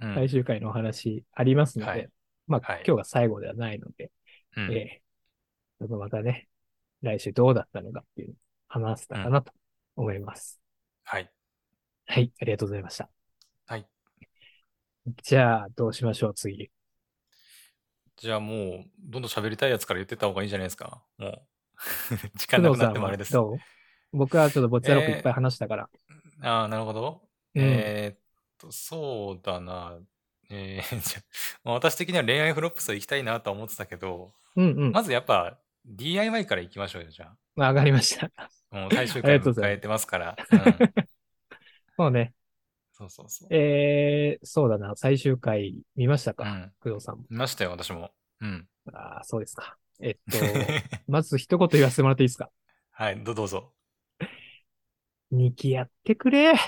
[0.00, 2.08] うん最終回のお話ありますので、はい
[2.46, 4.10] まあ、はい今日が最後ではないので、
[4.56, 5.02] うんええ
[5.78, 6.48] ちょっとまたね、
[7.02, 8.34] 来週どうだったのかっていう
[8.70, 9.52] 話せたかなと
[9.96, 10.60] 思います。
[11.04, 11.30] はい。
[12.06, 13.10] はい、ありがとうございました。
[13.66, 13.86] はい。
[15.22, 16.70] じゃあ、どうしましょう、次。
[18.16, 21.02] じゃあもう、どんどん喋りたいやつから言ってった方がいいんじゃないですか。
[21.18, 21.42] もう、
[22.36, 23.32] 時間なくなってもあれです。
[23.32, 23.58] どう？
[24.12, 25.90] 僕はちょっとボッチャロックいっぱい話したから。
[26.42, 27.22] ああ、なるほど。
[27.54, 28.18] うんえーっ
[28.58, 29.98] と、そうだな。
[30.50, 31.22] えー じゃ
[31.62, 34.92] まあ私的には恋愛フロップス行きたいなとは思ってたけど、うんうん。
[34.92, 38.30] まずやっぱ DIY から行きましょうよ、じゃわかりました。
[38.70, 38.76] あ。
[38.76, 40.36] もう最終回迎えてますから。
[40.50, 40.60] うん、
[41.96, 42.34] そうね。
[42.92, 43.48] そうそうそう。
[43.50, 44.94] えー、そうだな。
[44.94, 46.72] 最終回見ましたか、うん。
[46.80, 47.24] 工藤さんも。
[47.30, 48.10] 見ましたよ、私も。
[48.40, 48.68] うん。
[48.92, 49.78] ああ、そうですか。
[50.00, 50.38] えっと、
[51.08, 52.50] まず一言言わせてもらっていいですか？
[52.90, 53.72] はい、どどうぞ。
[55.30, 56.54] ニキやってくれ。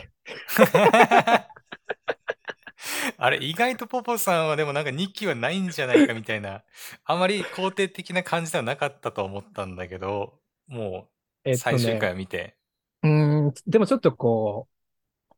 [3.19, 6.65] あれ、意外とポポさんはでもなんか2期はないんじゃないかみたいな、
[7.05, 11.09] あまり肯定的な感じではなかったと思ったんだけど、も
[11.45, 12.13] えっとう最終回ね。
[12.13, 12.57] を見て。
[13.03, 13.11] うー
[13.51, 14.69] ん、でもちょっとこ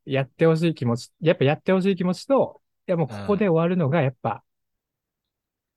[0.07, 4.45] う、やってほしい気持ち、やっぱやってほしい気持ちと、いやもうここで終わるのがやっぱ、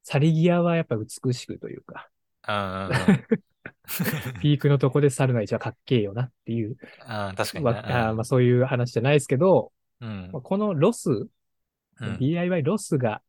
[0.04, 2.10] 去り際はやっぱ美しくというか、
[4.42, 8.10] ピークのとこで去るのが一番かっけえよなっていう、あー、確かにわな。
[8.10, 10.30] あーまあそういう話じゃないですけど、うん。
[10.32, 12.18] まあこのロス、うん。
[12.20, 13.22] DIY ロスが、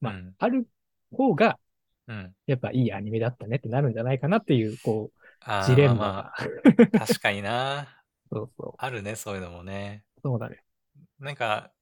[0.00, 0.34] まあうん。
[0.38, 0.66] ある
[1.12, 1.58] 方が、
[2.08, 2.32] うん。
[2.46, 5.15] やっぱいいアニメだったねってなるんじゃないかなっていう、こう、
[5.66, 6.34] ジレンマまが。
[6.94, 8.02] あ確かにな。
[8.30, 8.74] そうそう。
[8.78, 10.04] あるね、そういうのもね。
[10.22, 10.62] そうだね。
[11.18, 11.72] なんか、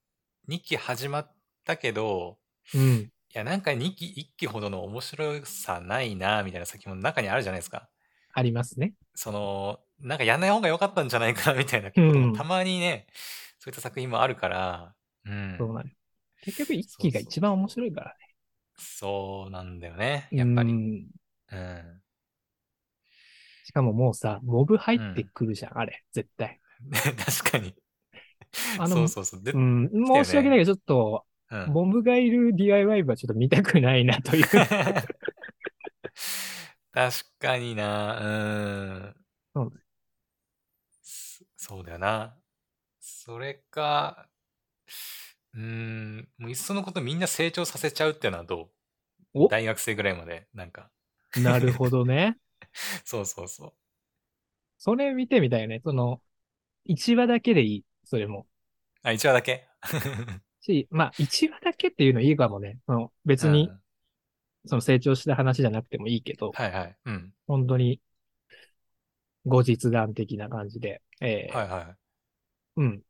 [0.49, 1.33] 2期始まっ
[1.65, 2.39] たけど、
[2.75, 2.83] うん。
[2.83, 7.89] いや、なんか2期、1期ほどの面白さないな、みたいな先も中にあるじゃないですか。
[8.33, 8.95] ありますね。
[9.15, 13.07] その、なんかやんない方が良かったんじゃないかな、みたいなこともたまにね、
[13.59, 15.55] そういった作品もあるから、うん。
[15.59, 15.91] そうなのよ。
[16.43, 18.15] 結局一期が一番面白いから
[18.77, 20.39] そうなんだよね、ね。
[20.39, 20.73] やっぱり。
[20.73, 22.03] ううん。
[23.65, 26.05] んしかももうさ、モブ入ってくるじゃん、あれ。
[26.13, 26.61] 絶対。
[26.93, 27.75] 確かに。
[28.79, 29.43] あの、そうそうそう。
[29.43, 34.47] でう、ん、申し訳ないけど、ちょっと、うんモブがいる DIY はちょっと見たくないなという。
[36.93, 38.29] 確かにな、う
[39.11, 39.55] ん。
[39.55, 39.73] そう
[41.03, 42.37] そそうだよな。
[43.01, 44.29] それか、
[45.55, 48.71] うーん、もういっそのことみんな成長させちゃうっていうのはど
[49.35, 49.45] う？
[49.45, 49.49] お？
[49.49, 50.91] 大学生ぐらいまで、なんか。
[51.37, 52.39] なるほどね。
[53.05, 53.73] そうそうそう。
[54.79, 55.81] それ見てみたいよね。
[55.85, 56.21] その、
[56.85, 57.85] 1話だけでいい。
[58.05, 58.47] それも。
[59.03, 59.67] あ、1話だけ？
[60.61, 62.79] し、まあ、1話だけっていうのいいかもね。
[62.87, 63.81] その別にう、ん
[64.67, 66.97] その成長した話じゃなくてもいいけど、はいはい。
[67.07, 67.35] うん。
[67.47, 68.01] 本当に、
[69.47, 71.97] 後日談的な感じで、えーはいは
[72.77, 73.03] うん。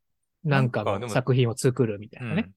[0.45, 2.23] なんかなんかでもの作品を作るみたい。
[2.23, 2.49] いうなね。
[2.49, 2.55] ん。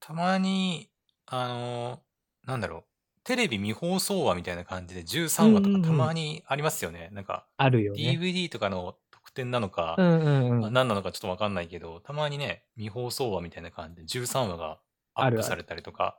[0.00, 0.88] たまに、
[1.26, 2.84] あのーなんだろう。
[3.24, 7.08] テレビ未放送話みたいな感じで13話とかたまにありますよね。
[7.12, 8.18] なんか、あるよね。
[8.20, 10.60] DVD とかの特典なのか、うんうんうん。
[10.60, 14.78] まあ何なのかちょっとわかんないけど、たまにね、未放送話みたいな感じで13話が
[15.14, 16.18] アップされたりとか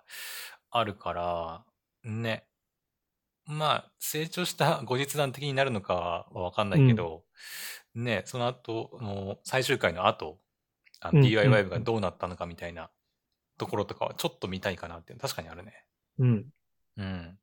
[0.71, 1.63] あるから、
[2.03, 2.45] ね。
[3.45, 7.23] まあ、成長した後日談的になるのかはわかんないけど、
[7.93, 10.39] ね、その後、の最終回の後、
[11.13, 12.89] DIY がどうなったのかみたいな
[13.59, 15.85] ところとかはちょっと見たいかなっていうの確かにあるね。
[16.17, 16.45] うん。
[16.97, 17.38] うん。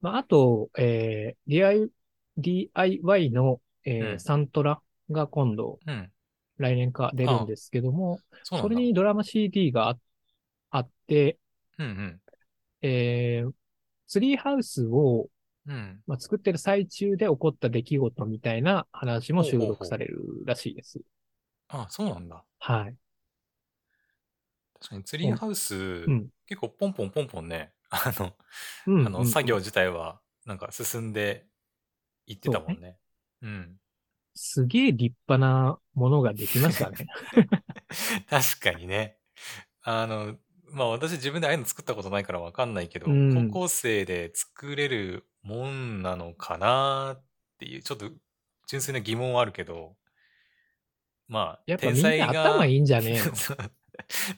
[0.00, 1.88] まあ、あと、えー、DI
[2.36, 4.80] DIY の、えーうんサントラ
[5.10, 6.10] が今度、うん。
[6.56, 8.58] 来年か出るんですけども、そ。
[8.58, 9.98] それにドラマ CD があ
[10.70, 11.38] あって、
[11.78, 12.20] うんうん。
[12.82, 13.52] えー、
[14.06, 15.28] ツリーハウスを、
[15.66, 16.02] うん。
[16.06, 21.00] まあ、作ってる最中で起こった出来事みたいな話も収録されるらしいです。
[21.68, 22.44] あ、そうなんだ。
[22.58, 22.96] はい。
[24.80, 26.28] 確かにツリーハウス、うん。
[26.46, 28.36] 結構ポンポンポンポンね、あの、
[28.86, 29.06] うん。
[29.06, 31.46] あの、うん作業自体は、なんか進んで
[32.26, 32.98] いってたもんね。
[33.42, 33.80] うん。
[34.34, 37.06] すげえ立派なものができましたね。
[38.28, 39.18] 確かにね。
[39.82, 40.38] あの、
[40.72, 47.24] まあ私自分でああいうの作ったことないからわかんないけど、うん高校生で作れるもんなのかなっ
[47.58, 48.10] ていう、ちょっと
[48.68, 49.96] 純粋な疑問はあるけど、
[51.28, 53.34] まあ、やっぱみん天才が、な頭いいんじゃねえの？
[53.36, 53.56] そう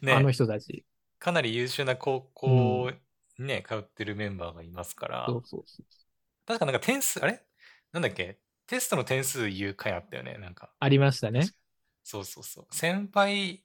[0.08, 0.84] あねの、人たち。
[1.18, 2.96] かなり優秀な高校に
[3.38, 5.86] ね、通ってるメンバーがいますから、そうそうそう。
[6.46, 7.42] 確かなんか点数、あれ？
[7.92, 8.38] なんだっけ？
[8.66, 10.72] テストの点数言う回あったよね、なんか。
[10.80, 11.46] ありましたね。
[12.02, 12.66] そうそうそう。
[12.74, 13.62] 先輩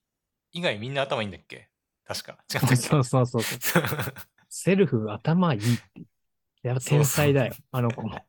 [0.51, 1.69] 以外みんな頭いいんだっけ？
[2.05, 2.37] 確か。
[2.53, 2.75] 違ったっけ？
[2.75, 3.83] そうそうそうそう。
[4.49, 6.01] セルフ頭いいって。
[6.63, 8.19] やっぱ天才だよ、あの子も。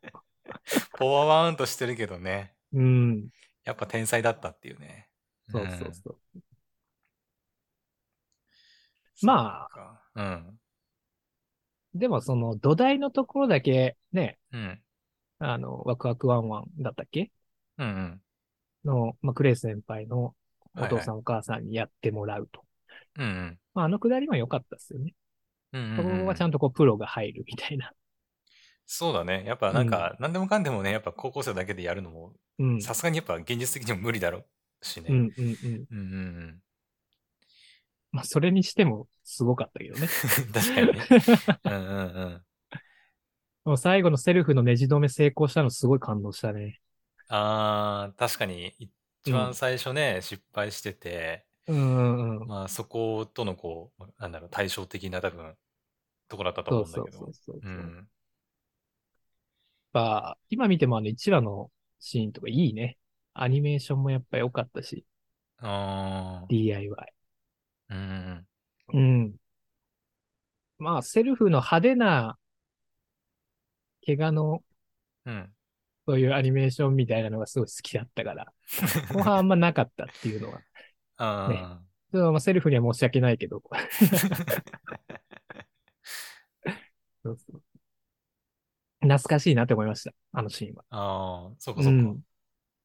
[0.99, 2.55] ポワワーンとしてるけどね。
[2.73, 3.29] うん。
[3.65, 5.09] やっぱ天才だったっていうね。
[5.51, 6.19] そうそううんそう。
[9.23, 10.59] まそっかうん。
[11.95, 14.83] でもその土台のところだけね、うん。
[15.39, 17.31] あの、ワクワクワンワンだったっけ？
[17.79, 18.23] うんうん。
[18.85, 20.35] の、まあ、クレイ先輩の
[20.77, 21.17] お父さん。
[21.17, 22.65] んお母さんにやってもらうと。
[23.19, 23.59] うんうん。
[23.75, 25.15] まあ、あのくだりも良かったですよね。
[25.73, 27.93] うんうんそこはちゃんんとこうプロが入るみたいな。
[28.87, 29.45] そうだね。
[29.47, 32.81] やっぱなんか、何でもかんでもね、やっぱ高校生だけでやるのも、うん。
[32.81, 34.45] さすがにやっぱ現実的にも無理だろう
[34.87, 35.11] しね。
[35.11, 35.87] うんうんうん。
[35.91, 36.63] うんうんうん。
[38.13, 40.15] まあ、それにしてもすごかったけどね。
[40.53, 41.09] 確かにね。
[41.65, 42.47] うんうんうん。
[43.65, 46.81] もう最後のセルフのネジ止め成功したのすごい感動したね。
[47.29, 48.75] あー、確かに、
[49.23, 52.49] 一番最初ね、失敗してて、うんうんうん。
[52.49, 55.57] まあそことのこう、なんだろう、対照的な多分、
[56.29, 57.19] ところだったとそうそう思うんだけど。
[57.19, 57.57] そうそう。
[57.57, 58.11] やっうん。
[59.93, 61.71] ぱ、今見てもあの1話の
[62.01, 62.99] シーンとかいいね。
[63.35, 65.07] アニメーションもやっぱ良かったし、
[65.59, 67.13] あー、DIY。
[67.93, 68.47] うん。
[68.95, 69.35] うん。
[70.79, 72.39] まあ、セルフの派手な、
[74.05, 74.63] 怪我の、
[75.27, 75.53] うん。
[76.07, 78.53] そういうアニメーションみたいなのがすごい好きだったから、
[79.13, 80.61] 後半あんまなかったっていうのは。
[81.17, 81.81] あ
[82.13, 83.63] ちょっとまあセルフには申し訳ないけど。
[87.23, 87.63] そうそう
[89.01, 90.13] 懐かしいなって思いました。
[90.33, 90.85] あのシーンは。
[90.91, 92.03] あー、そうかうそうか。
[92.03, 92.21] ん。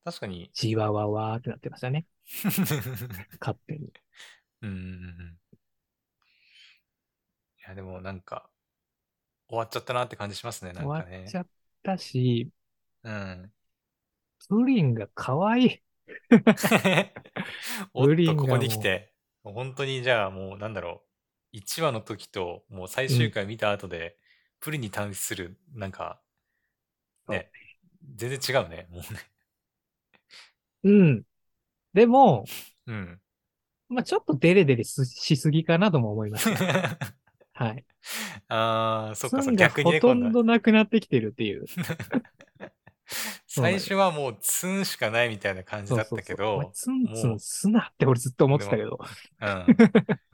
[0.04, 0.50] 確かに。
[0.54, 2.06] じわわわーってなってましたね。
[3.40, 3.92] 勝手に。
[4.62, 5.38] うんうんうん。
[7.60, 8.50] いや、でもなんか、
[9.50, 11.38] 終わっちゃったなって感じしますね、なん終わかねっち。
[11.38, 11.48] ゃっ
[11.84, 12.50] たし、
[13.04, 13.52] うん。
[14.50, 15.82] プリンが可愛い。
[17.94, 21.02] おっがここに来て、本当にじゃあもうなんだろ
[21.54, 24.18] う、1話の時ともう最終回見た後で、
[24.60, 26.22] プリンに対する、なんか、
[27.30, 27.50] ね、
[28.16, 29.20] 全然違うね、もうね。
[30.84, 31.24] うん。
[31.94, 32.46] でも、
[32.86, 33.22] うん。
[33.90, 36.98] まあちょっとデレデレすしすぎかなとも思いました。
[37.54, 37.86] はい。
[38.50, 40.16] ああ、そっか逆にね、ほと。
[40.16, 41.66] んどなくなってきてるっていう。
[43.48, 49.00] 最初はもうツンしかないみたいな感じだったけど、ツンツンすなって俺ずっと思ってたけど、
[49.42, 49.66] うん。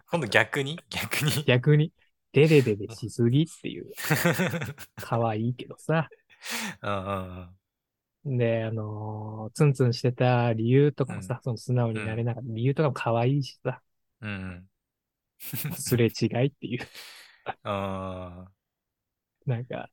[0.10, 0.80] 今度逆に？
[0.90, 1.32] 逆に？
[1.46, 1.92] 逆に
[2.34, 3.86] デレデレしすぎっていう。
[4.98, 6.10] 可愛いけどさ。
[6.82, 7.50] うんうんうん。
[8.26, 13.82] で、あのーツンツンしてた理由とかもさ、その素直になれなかった理由とかも可愛いしさ、
[14.22, 14.34] うんう
[15.72, 15.76] ん。
[15.76, 16.88] すれ違いっていう、
[17.64, 18.46] あ
[19.46, 19.90] なんか、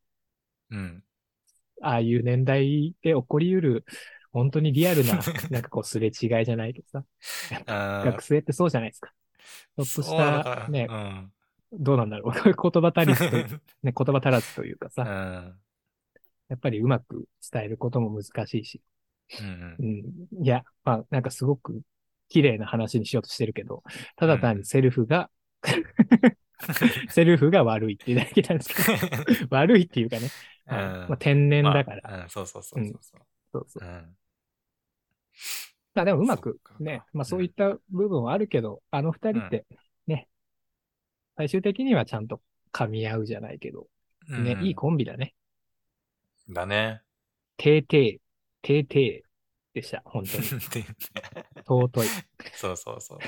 [0.71, 1.05] ーうん。
[1.83, 3.85] ああいう年代で起こりうる、
[4.33, 5.15] 本当にリアルな、
[5.51, 6.13] なんかこうすれ違い
[6.45, 7.05] じゃないけどさ、
[7.67, 9.13] 学生ってそうじゃないですか。
[9.77, 11.33] ちょっとした、ね、うん。
[11.73, 12.33] どうなんだろう。
[12.45, 15.61] 言葉足りずとね、言葉足らずというかさ、うん。
[16.51, 18.83] やっぱりうまく伝えることも難しいし、
[19.41, 20.41] うんう。
[20.43, 20.45] ん。
[20.45, 21.81] いや、まあ、なんかすごく
[22.29, 23.83] 綺麗な話にしようとしてるけど、
[24.17, 25.31] ただ単にセルフが、
[27.09, 30.29] セルフが悪いっていうだけなんですけど、 悪いっていうかね、
[30.67, 33.23] うんはいまあ、天然だから、まあうん、そうそうそうそうそう。
[33.53, 33.89] そうそう。
[33.89, 34.17] うん。
[35.95, 39.67] まあでもうまくね、まあそういった部分はあるけど、あの二人って
[40.07, 40.29] ね、
[41.37, 42.41] 最終的にはちゃんと
[42.73, 43.87] 噛み合うじゃないけど、
[44.29, 45.35] ね、うんいいコンビだね。
[46.55, 47.03] だね。
[47.57, 48.19] てーてー、
[48.63, 49.31] てーてー
[49.75, 50.45] でした、本当に。
[51.67, 52.09] 尊い。
[52.55, 53.19] そうそうそう。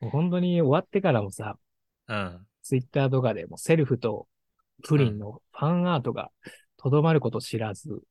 [0.00, 1.58] もう本当に終わってからもさ、
[2.08, 2.46] うん。
[2.62, 4.28] ツイッターとかでもセルフと
[4.82, 6.30] プリンのファンアートが
[6.76, 8.02] とどまること知らず、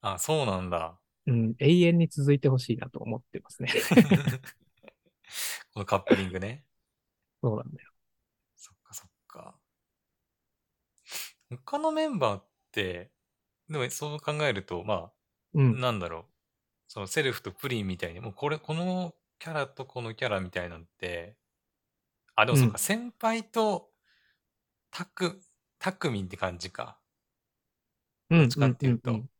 [0.00, 0.98] あ、そうなんだ。
[1.26, 3.68] うん、永遠に続いてほしいなと思ってますね。
[5.74, 6.64] このカップリングね。
[7.42, 7.90] そうなんだよ。
[8.56, 9.58] そっかそっか。
[11.56, 13.10] 他のメンバーって、
[13.68, 15.12] でもそう考えると、まあ、
[15.54, 15.80] うん。
[15.80, 16.24] なんだろう。
[16.88, 21.36] そのセルフとプリンみたいに、もうこれ、このキャラとこのキャラみたいなんて、
[22.34, 23.90] あ、でもそうか、うん先輩と
[24.90, 25.40] タク、
[25.78, 26.98] タクミンって感じか。
[28.30, 28.38] うん。
[28.40, 29.30] どっちかっていうとんん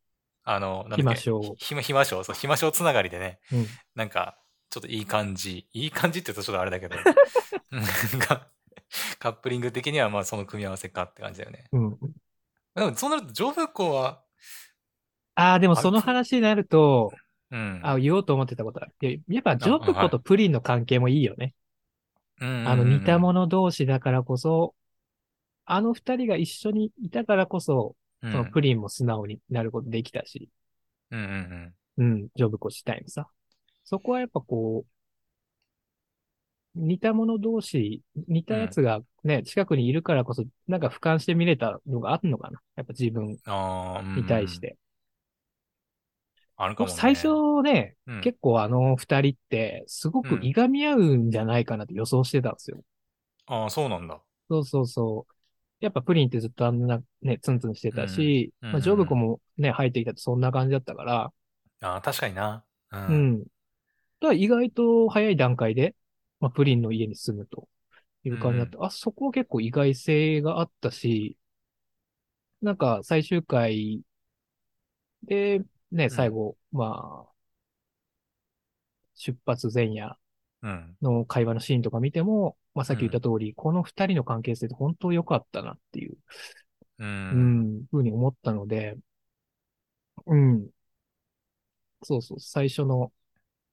[0.44, 3.66] あの、なんだっけ暇賞ひま、暇賞、そう、暇賞つながりでね、うん。
[3.94, 4.38] なんか、
[4.70, 5.68] ちょっといい感じ。
[5.72, 6.96] いい感じって言うとちょっとあれだけど。
[7.72, 7.76] う
[8.16, 8.48] んが
[9.18, 11.64] カップリング的にはまあその組み合わせかって感じだよね。
[11.72, 11.98] うん。
[12.74, 14.22] でもそうなると、上部校は、
[15.34, 17.12] ああ、でもその話になると、
[17.50, 17.80] うん。
[17.82, 18.92] あ言おうと思ってたことある。
[19.00, 21.54] いややっぱジョブはいコとプリンの関係もいいよね。
[22.40, 24.74] あの似た者同士だからこそ、
[25.64, 30.48] あの二人が一緒にいたからこそ、うん、そのプリンも素直になることできたし、
[31.10, 32.12] うんうんうん。
[32.12, 33.28] うん、ジョブコ自体もさ。
[33.84, 34.90] そこはやっぱこう、
[36.78, 42.60] 似た者同士、似たやつがね、近くにいるからこそ、なんか俯瞰して見れたのがあるのかな？
[42.76, 44.60] やっぱ自分ああ、うんに対し。
[44.60, 44.76] て。
[46.56, 46.96] あるかもね。
[46.96, 47.28] 最初
[47.62, 52.82] ね、うん結構あの二人って、すごくいがみ合うんじゃないかなって予想してたんですよ。
[53.46, 54.20] ああ、そうなんだ。
[54.50, 55.34] そうそうそう。
[55.80, 61.32] やっぱプリンってずっとあんなね、ツンツンしてたし、うんうんまあ、ジョブコもね、入ってきたってそんな感じだったから、
[61.80, 62.64] ああ、確かにな。
[62.92, 62.96] う。
[62.96, 63.38] うんん。
[63.42, 63.48] だか
[64.28, 65.94] ら意外と早い段階で、
[66.40, 67.68] まあ、プリンの家に住むと
[68.24, 68.84] いう感じだった。
[68.84, 71.36] あ、そこは結構意外性があったし、
[72.62, 74.02] なんか最終回
[75.22, 77.32] で、ね、最後、まあ、
[79.14, 80.16] 出発前夜
[80.62, 80.96] うん。
[81.02, 86.16] の会話のシーンとか見ても、まあさっき言った通り、この二人の関係性って本当良かったなっていう、
[86.98, 87.04] う。
[87.04, 88.96] うんん、ふうに思ったので、
[90.26, 90.70] うん。
[92.02, 93.12] そうそう、最初の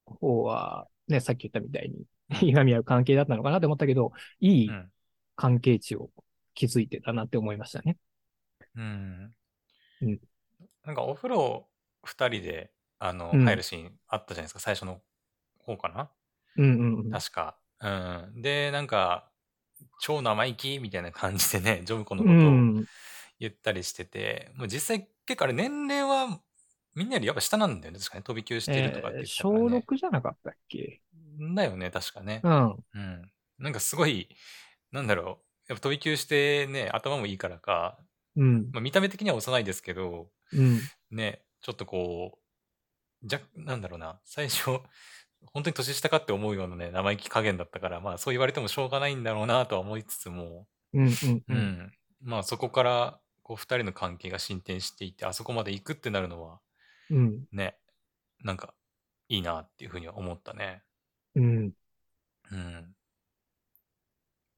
[0.06, 2.06] 方は、ね、さっき言ったみたいに、
[2.42, 4.92] いがみ合う関係だったのかなって思ったけど、いいうん。
[5.36, 6.12] 関係値を
[6.56, 7.98] 築いてたなって思いましたね。
[8.76, 9.36] うん。
[10.02, 10.20] うん
[10.84, 11.68] なんかお風呂
[12.04, 14.60] 二人で、あの、うん入るシーンあったじゃないですか。
[14.60, 15.02] 最初の
[15.60, 16.10] 方かな？
[16.58, 17.20] うんうんうん。
[17.20, 17.58] 確か。
[17.82, 17.90] う
[18.38, 18.42] ん。
[18.42, 19.30] で、なんか、
[20.02, 22.88] 超生意気みたいな感じでね、 ジョブコのうことをん。
[23.40, 26.42] 言ったりしてて、もう実際結構あれ年齢は
[26.96, 28.00] みんなよりやっぱ下なんだよね。
[28.00, 29.70] 確かに飛び級してるとかって言えー小ね。
[29.70, 31.02] 6じゃなかったっけ？
[31.56, 32.50] だよね、確かねう。
[32.50, 32.86] ん。
[32.94, 33.32] うん。
[33.60, 34.30] なんかすごい、
[34.92, 35.74] なんだろう。
[35.74, 38.00] やっぱ飛び級してね、頭もいいからか、
[38.36, 38.74] うん。
[38.74, 40.90] まあ、見た目的には幼いですけど、うん。
[41.12, 42.40] ね、ちょっとこ
[43.24, 44.82] う、じゃ、なんだろうな、最初、
[45.54, 51.18] 本当に年下かって思うようなね、生意気加減だったから、まあそう言われてもしょうがないんだろうなとは思いつつも、うん。
[51.22, 51.44] うん。
[51.50, 51.60] ううん。
[51.60, 51.92] ん。
[52.22, 56.62] まあそこから、こう二人の関係が進展していって、あそこまで行くってなるのは、
[57.10, 57.48] うん。
[57.54, 57.78] ね、
[58.44, 58.76] なんか、
[59.30, 60.84] いいなっていうふうには思ったね。
[61.36, 61.74] うん。
[62.52, 62.96] うん。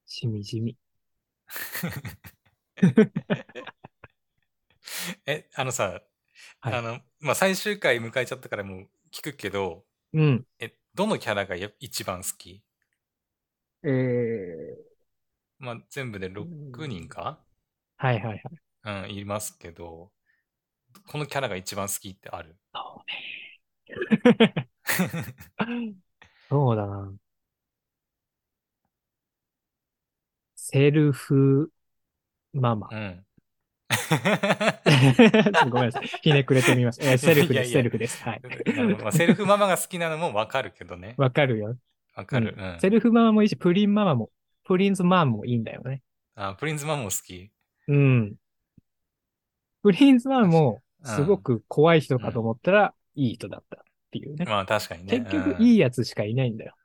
[0.06, 0.78] しみじみ。
[5.26, 6.02] え、あのさ、
[6.60, 10.46] はいあの、まあ最終回迎えちゃったからもう聞くけど、うん。
[10.60, 12.64] え、どのキャラがや一番好き？
[13.84, 14.76] えー、
[15.60, 17.40] まあ全部で6人か？
[17.98, 18.42] はいはい
[18.84, 19.08] はい。
[19.10, 20.12] うん、いますけど、
[21.08, 22.56] このキャラが一番好きってある？
[22.74, 24.70] そうね。
[26.50, 27.14] そうだな。
[30.56, 31.72] セルフ
[32.54, 32.96] ママう。
[32.96, 33.26] ん。
[35.70, 36.08] ごめんなさい。
[36.22, 37.00] ひねくれてみます。
[37.02, 38.24] えーセルフです、いやいやセルフです。
[38.24, 38.42] はい。
[39.02, 41.16] まあセルフママが好きなのもわかるけどね。
[41.18, 41.78] わかるよ。
[42.16, 42.56] わかる。
[42.58, 42.80] ううんん。
[42.80, 44.30] セルフママもいいし、プリンママも、
[44.66, 46.02] プリンズマンもいいんだよね。
[46.36, 47.52] あ、プリンズママも好き。
[47.88, 48.36] うん。
[49.84, 53.87] プリンズマンも、うんすごく怖い人かと思ったら、いい人だった
[54.18, 54.46] っていうね。
[54.46, 55.14] まあ確かにね。
[55.18, 56.76] 結局、うんいいやつしかいないんだよ。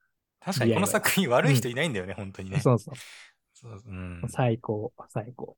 [0.40, 2.60] 確かにこの作品悪い人いないんだよね、本当にね。
[2.60, 2.94] そうそう。
[3.54, 4.22] そううん。
[4.28, 5.56] 最高、最高。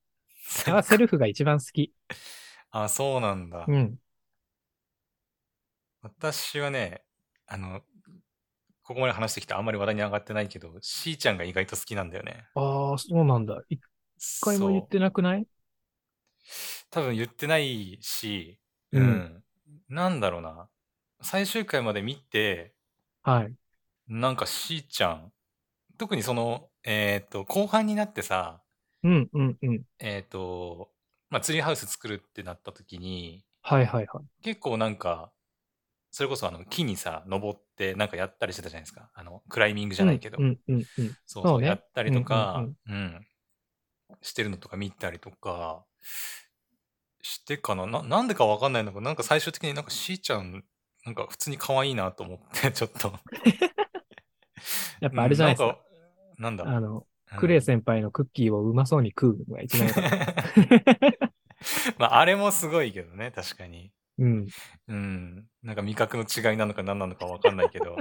[0.67, 1.91] あセルフが一番好き。
[2.71, 3.65] あ、そうなんだ。
[3.67, 3.99] うん。
[6.01, 7.03] 私はね、
[7.47, 7.81] あの、
[8.83, 12.45] ここまで話してきてあんまり話題に上がってないけど、しーちゃんが意外と好きなんだよね。
[12.53, 13.63] ああ、そうなんだ。
[13.69, 13.81] 一
[14.41, 15.47] 回も言ってなくない？
[16.89, 18.59] 多分言ってないし、
[18.91, 19.43] ううんん。
[19.89, 20.69] なんだろうな。
[21.25, 22.73] 最終回まで見て、
[23.23, 23.55] はい。
[24.07, 25.31] なんかしーちゃん、
[25.97, 28.61] 特にその、えっ、と、後半になってさ、
[29.03, 29.81] うん、うん、うん。
[29.99, 30.91] えっ、と、
[31.29, 34.25] まあ、ツリーハウス作るってなった時に、はい、はい、はい。
[34.43, 35.31] 結構なんか、
[36.11, 39.09] それこそあの木にさ、登ってなんかやったりしてたじゃないですか。
[39.13, 40.37] あの、クライミングじゃないけど。
[40.39, 41.15] うん、うん、うん。
[41.25, 43.27] そうそそうう、ねやったりとか、ううんん、
[44.21, 45.85] してるのとか見たりとか、
[47.21, 50.63] してかなな、なんでかわかんないんだけど、なんか最終的になんかしーちゃん、
[51.05, 53.13] なんか普通に可愛いなと思って、 ちょっと。
[54.99, 55.67] やっぱあれじゃないですか。
[55.67, 55.75] うん
[56.37, 57.03] なんだあの、うん
[57.37, 59.89] クレイ先輩のクッキーをうまそうに食うのが一番。
[61.97, 63.91] まあ、あれもすごいけどね、確かに。
[64.19, 64.47] うん。
[64.87, 65.47] うん。
[65.63, 67.97] なんか味覚の違いなのか何なのかわかんないけど。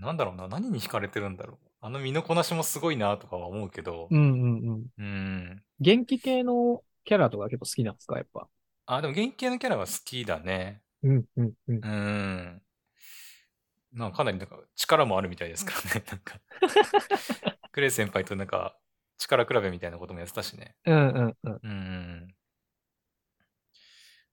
[0.00, 1.66] なんだろうな、何に惹かれてるんだろう。
[1.80, 4.18] あの身のこなしもすごいなとかは思うけどう。
[4.18, 4.86] ん、うん、うん。
[4.96, 5.62] うん。
[5.80, 8.48] 元気系のキャラとか結構好きなんですか、やっぱ？
[8.90, 10.80] あ、でも元気系のキャラは好きだね。
[11.02, 11.80] うん、うん、うん。
[11.84, 12.62] うん。
[13.92, 16.04] なんかかなりなんか力もあるみたいですからね。
[16.10, 16.40] なんか、
[17.70, 18.78] クレイ先輩となんか
[19.18, 20.74] 力比べみたいなこともやってたしね。
[20.86, 21.36] うんうんうん。
[21.44, 21.74] うんうんう
[22.26, 22.34] ん。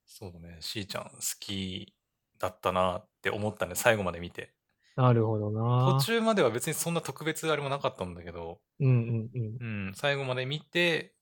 [0.05, 0.57] そうだね。
[0.61, 1.93] しーちゃん好き
[2.39, 3.75] だったなって思ったね。
[3.75, 4.53] 最後まで見て。
[4.95, 5.99] なるほどな。
[5.99, 9.87] 途中までは別にそんな特別あれもなかったんだけど、うんうんうん。
[9.87, 11.13] うん、最後まで見て、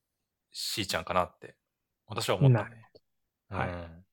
[0.52, 1.56] しーちゃんかなって、
[2.08, 2.83] 私は思ったね。
[3.54, 4.06] なるほどうん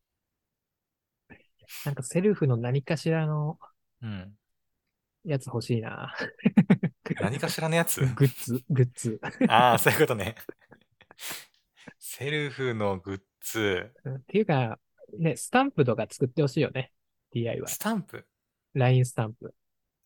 [1.85, 3.59] なんかセルフの何かしらの
[4.03, 4.37] うん。
[5.25, 6.15] やつ欲しいな。
[7.21, 8.01] 何かしらのやつ？
[8.01, 9.21] グッズ、グッズ。
[9.49, 10.35] ああ、そういうことね。
[11.99, 14.79] セルフのグッズ、うんっていうか、
[15.19, 16.93] ね、スタンプとか作ってほしいよね。
[17.33, 17.79] DIY ス。
[17.79, 18.27] タンプ
[18.75, 19.55] ？LINE スタンプ。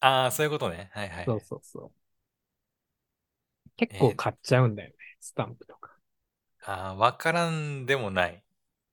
[0.00, 0.90] ああ、そういうことね。
[0.92, 1.24] はいはい。
[1.26, 1.92] そうそうそう。
[3.76, 4.96] 結構買っちゃうんだよね。
[5.20, 5.96] スタンプとか。
[6.64, 8.43] ああ、わからんでもない。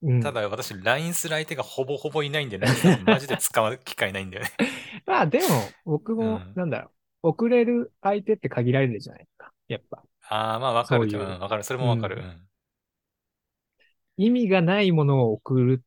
[0.04, 0.22] うん。
[0.22, 2.66] ただ私、LINE する相手がほぼほぼいないんで、プ
[3.06, 4.52] マジで使う機会ないんだよね。
[5.06, 5.46] まあでも、
[5.86, 6.92] 僕も、うんなんだろう。
[7.24, 9.54] 送れる相手って限られるじゃないですか。
[9.68, 10.04] やっぱ。
[10.30, 11.20] ああ、まあわかる。
[11.20, 11.64] わかる。
[11.64, 12.18] それもわかる。
[12.18, 12.48] ううん。
[14.18, 15.84] 意味がないものを送る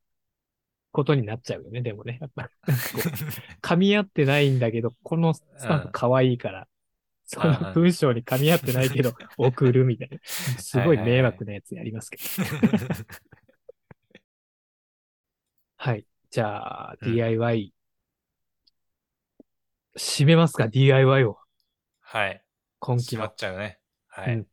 [0.91, 1.81] ことになっちゃうよね。
[1.81, 2.19] でもね。
[2.21, 2.49] やっぱ、
[3.61, 6.67] 噛み合ってないんだけど、このスタンプ可愛いから、
[7.25, 10.19] そうんの文章に噛み合ってないけど、 送るみたいな。
[10.23, 12.23] すごい迷惑なやつやりますけど。
[15.85, 16.07] はい。
[16.31, 17.71] じゃあ、うん DIY。
[19.97, 21.37] 締めますか ?DIY を。
[22.01, 22.43] はい。
[22.79, 23.35] 今期しまのっ。
[23.35, 23.79] ちゃうね。
[24.07, 24.47] はうんい。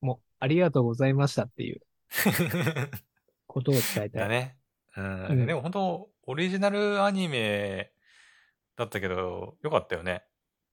[0.00, 1.80] もう、ありがとうございましたっていう
[3.48, 4.10] ことを伝えたい。
[4.10, 4.56] だね。
[4.96, 5.24] うん。
[5.26, 7.92] うんでも本当、オリジナルアニメ
[8.76, 10.24] だったけど、よかったよね。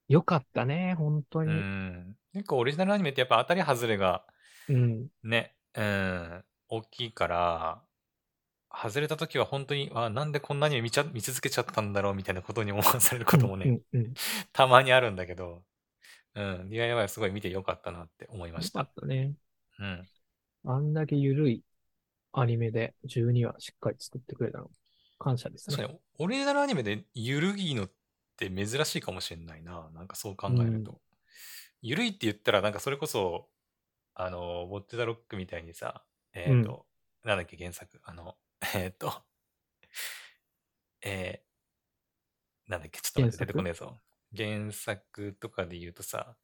[0.07, 1.53] よかったね、本当うに。
[1.53, 2.17] ん。
[2.33, 4.25] 結構オリジナルアニメってやっぱ当たり外れが
[4.67, 5.07] うん。
[5.23, 7.83] ね、うん、大きいから、
[8.73, 14.13] 外れた時は本当に、あ、なんでこんなに見ちゃ見続けちゃったんだろうみたいなことに思わされることもね、うんうんうん。
[14.51, 15.63] たまにあるんだけど、
[16.35, 18.65] うん、DIY はすごい見てよかったなって思いまし。
[18.67, 19.33] よかったたね。
[19.79, 20.07] うん。
[20.65, 21.63] あんだけ緩い
[22.31, 24.69] アニメで12話しっかり作ってくれたの。
[25.19, 25.75] 感謝ですね。
[25.77, 27.91] 確かに、オリジナルアニメでゆるいのっ
[28.37, 29.89] て珍しいかもしれないな。
[29.93, 30.91] なんかそう考えると。
[30.91, 30.97] うん
[31.83, 33.49] ゆるいって言ったら、なんかそれこそ、
[34.15, 36.85] あの、ウォッチ・ザ・ロックみたいにさ、えっ、と、
[37.25, 37.99] なんだっけ、原作。
[38.05, 38.37] あの、
[38.75, 39.23] えっ、と、
[41.01, 43.99] えー、なんだっけ、ちょっと待って、出てこねえぞ。
[44.35, 46.35] 原作とかで言うとさ、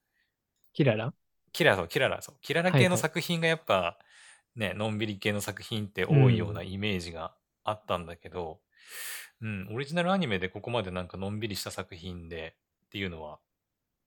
[0.74, 1.14] キララ？
[1.52, 2.38] キララ、そう、キララ、そう。
[2.42, 3.98] キララはいはい系の作品がやっぱ、
[4.56, 8.62] ね、のんびり系の作品って多いようなイメージがあったんだけど、
[9.42, 12.56] うん、オリジナルアニメでここまでなんかのんびりした作品で
[12.88, 13.40] っていうのは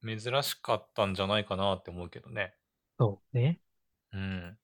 [0.04, 2.54] 珍しかったんじゃないかなって思うけどね。
[2.98, 3.60] そうね。
[4.12, 4.58] うん。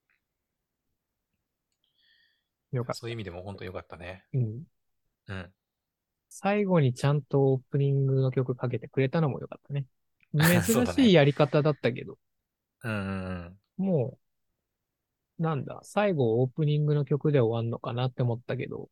[2.73, 4.25] よかっそういう意味でも本当良かったね。
[4.33, 4.39] た。
[4.39, 4.63] うん。
[5.29, 5.53] うん。
[6.29, 9.87] 最後にちゃんとオープニングの曲かけてくれたのもよかった ね。
[10.35, 12.19] 珍しいやり方だったけど、
[12.85, 13.87] うんうんうん。
[13.87, 14.19] も
[15.39, 18.91] う、なんだ、最後オープニングの曲で終わんのかなって思ったけど、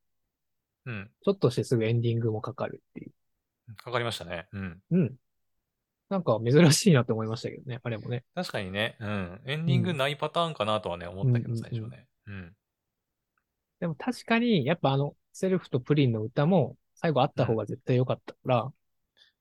[0.87, 1.11] うん。
[1.23, 3.13] ちょっとしてすぐエンディングもかかるっていう。
[3.77, 4.49] かかりましたね。
[4.53, 4.83] うん。
[4.91, 5.17] うん。
[6.09, 8.25] なんか珍しいなって思いましたけどね、あれもね。
[8.35, 9.41] 確かにね、うん。
[9.45, 12.07] エンディングないパターンかなとはね、思ったけど、うん最初ね。
[12.27, 12.57] うん。
[13.81, 18.73] でも確かに、やっぱあの、セルフとプリンの歌も最後あった方が絶対良かったから、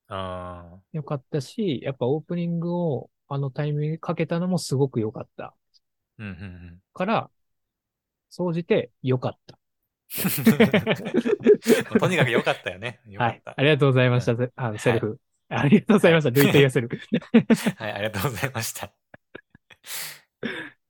[0.10, 6.24] あ良かったし、やっぱオープニングをあのタイミングでかけたのもすごく良かったあ。
[6.24, 6.82] うんうんうん。
[6.94, 7.30] から、
[8.30, 9.58] 総じて良かった。
[12.00, 13.02] とにかく良かったよね。
[13.08, 13.38] 良 かはい。
[13.38, 13.54] った。
[13.58, 14.34] ありがとうございました。
[14.56, 15.20] あの、セルフ。
[15.50, 16.30] ありがとうございました。
[16.32, 17.00] ルイトイヤセルフ。
[17.78, 18.94] はい、ありがとうございました。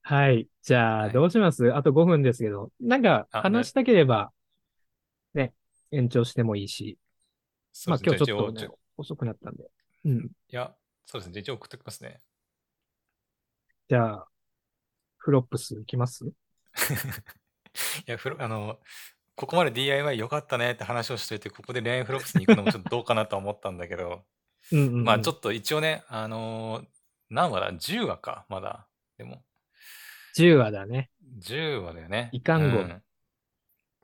[0.07, 0.47] はい。
[0.61, 1.73] じゃあ、はいどうします？
[1.73, 2.71] あと5分ですけど。
[2.79, 4.31] なんか、あ話したければ、
[5.33, 5.51] ね、
[5.91, 6.99] 延長してもいいし。
[7.87, 9.63] まあ今日ちょっとねじゃあ一応、遅くなったんで。
[10.05, 10.17] うん。
[10.19, 10.75] いや、
[11.07, 11.33] そうですね。
[11.33, 12.21] じゃあ一応送っておきますね。
[13.89, 14.27] じゃあ、
[15.17, 16.23] フロップスいきます？
[16.27, 16.29] い
[18.05, 18.79] や、フロあの、
[19.35, 24.23] ここまで DIY 良かったねって話をしといて、ここで恋愛フロップスに行くのもちょっとどうかなとは思ったんだけど、
[24.71, 25.03] うんうん、うん。
[25.03, 26.85] まあちょっと一応ね、あのー
[27.31, 28.87] 何話だ ?10 話か、まだ。
[29.17, 29.43] でも、
[30.35, 31.09] 10話だね。
[31.39, 32.29] 10話だよね。
[32.31, 33.01] いかんゴムうん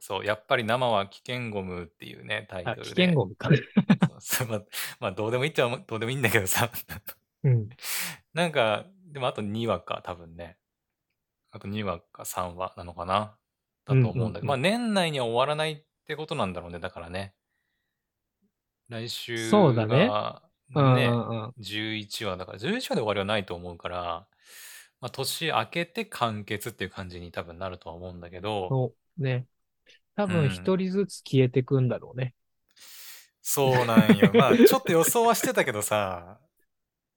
[0.04, 2.90] そう、やっぱり生は危険ゴムっていうね、タイトあ、ルで。
[2.90, 3.50] 危険ゴムか。
[4.20, 4.64] そうまあ、
[5.00, 6.72] まあ、どうでもいいっちゃどうでもいいんだけどさ。
[7.44, 7.70] うん。
[8.34, 10.58] なんか、でもあと2話か、多分ね。
[11.52, 13.38] あと2話か3話なのかな。
[13.86, 17.36] だと思うんだけど、まあ年内には終わらないってことなんだろうね、だからね。
[18.90, 20.42] 来週そうだねが
[20.74, 21.00] うんう
[21.48, 21.54] ん。
[21.60, 24.28] 11話だから、11話で終わりはないと思うから、
[25.02, 28.86] まあ年明けて完結っていう感じに多分なるとは思うんだけど、そ
[29.18, 29.22] う。
[29.22, 29.48] ね。
[30.16, 32.36] 多うん分一人ずつ消えてくんだろうね。
[33.42, 34.32] そうなんよ。
[34.34, 36.40] まあ、ちょっと予想はしてたけどさ、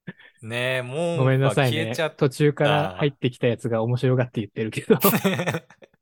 [0.43, 2.17] ねえ、もう、ごめんなさいね消えちゃっ。
[2.17, 4.99] 途中から入ってきたやつが面白がって言ってるけど。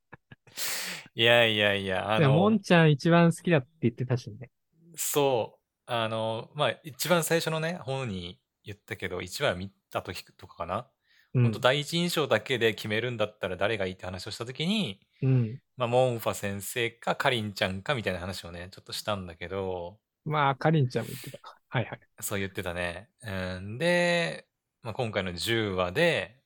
[1.15, 4.49] いやいやいや、あでも、ものん、ちゃん一番好きだって言ってたしね。
[4.95, 10.89] そう、あの、まあ、一番最初のね、本に言ったけど、1話見た時とかかな。
[11.33, 11.59] うん本当。
[11.59, 15.59] 第一印象だけで決めるんだったら誰がいいって話をした時に、うん。
[15.77, 21.39] まあ、モンファ先生かかりんちゃんかみたいな話をね、ちょっとしたんだけど、まあ、かりんちゃんも言ってた。
[21.69, 21.99] はいはい。
[22.21, 23.09] そう言ってたね。
[23.23, 24.45] うん、で、
[24.83, 26.37] まあ、今回の10話で、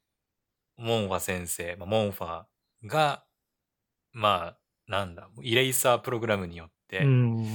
[0.77, 2.45] モンファ先生、まあ、モンファ
[2.85, 3.25] が、
[4.13, 4.57] まあ、
[4.87, 7.45] なんだ、イレイサープログラムによって、うん。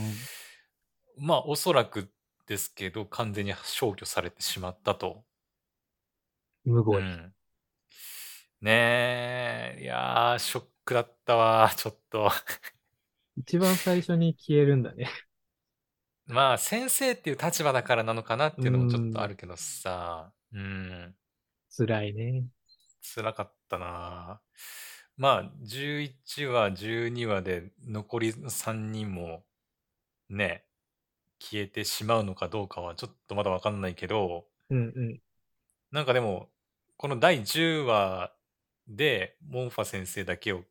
[1.18, 2.10] まあ、おそらく
[2.46, 5.24] ですけど、完全に消去されてしまったと。
[6.64, 7.02] むごい。
[7.02, 7.34] うん
[8.62, 12.30] ねえ、いやー、ショックだったわ、 ちょっと。
[13.36, 15.10] 一番最初に消えるんだね。
[16.26, 21.16] まあ、先生っていう立場だからなのかなっていうのもちょっとあるけどさ、うん、
[21.76, 22.46] 辛いね。
[23.02, 24.40] 辛かったな。
[25.16, 29.44] まあ、11話、12話で残りの3人も
[30.28, 30.64] ね、
[31.40, 35.20] 消えてしまうのかどうかはちょっとまだわかんないけど、うんうん。
[35.90, 36.51] なんかでも、
[37.02, 38.32] この第10話
[38.86, 40.62] で、モンファ先生だけを、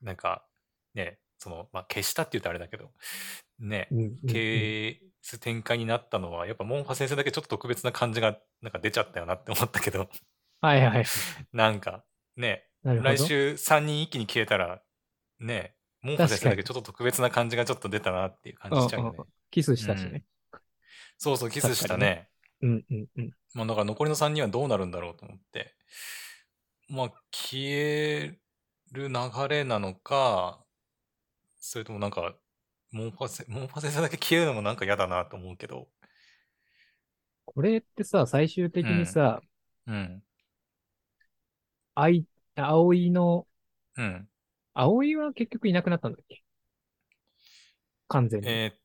[0.00, 0.44] なんか、
[0.92, 2.90] ね、その、まあ、消したって言うとあれだけど、
[3.60, 10.08] ねう、んうんうん消す展開になったのは、やっぱモンファ先生だけちょっと特別な感じが、なんか出ちゃったよなって思ったけど、
[10.60, 11.04] はいはいはい。
[11.54, 12.04] なんか、
[12.34, 12.66] ね。
[12.82, 14.82] 来週3人一気に消えたら、
[15.38, 19.28] ね、モンファ先生だけちょっと特別な感じがちょっと出たなっていう感じしちゃうよねうんうん。
[19.52, 20.24] キスしたしね。
[21.18, 22.31] そうそう、キスしたね。
[22.62, 23.30] うんうんうん。
[23.54, 25.74] まあ、だから残りの3人はどうなるんだろうと思って。
[26.88, 28.38] まあ、消え
[28.92, 29.14] る流
[29.48, 30.64] れなのか、
[31.60, 32.36] それともなんか、
[32.92, 35.88] モンファセ、モンファ先生だけ消えるのもなんか嫌だなと思うけど。
[37.44, 39.40] これってさ、最終的にさ、
[39.86, 40.22] うん。
[41.94, 43.46] あい、葵の、
[43.96, 44.28] うん。
[44.74, 46.42] 葵は結局いなくなったんだっけ？
[48.08, 48.48] 完全に。
[48.48, 48.81] えー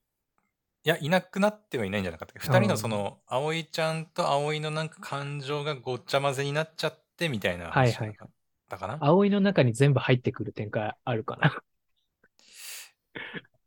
[0.88, 2.48] いや、いなくなってはいないんじゃなかったっけ？
[2.48, 8.30] 二人のその、葵ちゃんと葵のなんか感情がごっちゃ混ぜになっちゃってみたいな話じゃなかっ
[8.70, 11.60] たかな、葵の中に全部入ってくる展開あるかな？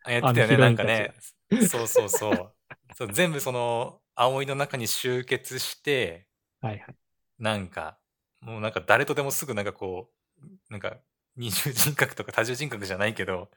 [0.05, 1.13] あやってたよね、なんかね。
[1.69, 2.55] そうそうそう。
[2.97, 6.27] そう全部その、葵の中に集結して、
[6.63, 6.95] はいはい。
[7.39, 7.99] なんか、
[8.41, 10.09] もうなんか誰とでもすぐなんかこ
[10.43, 10.97] う、なんか
[11.41, 13.49] 二重人格とか多重人格じゃないけど、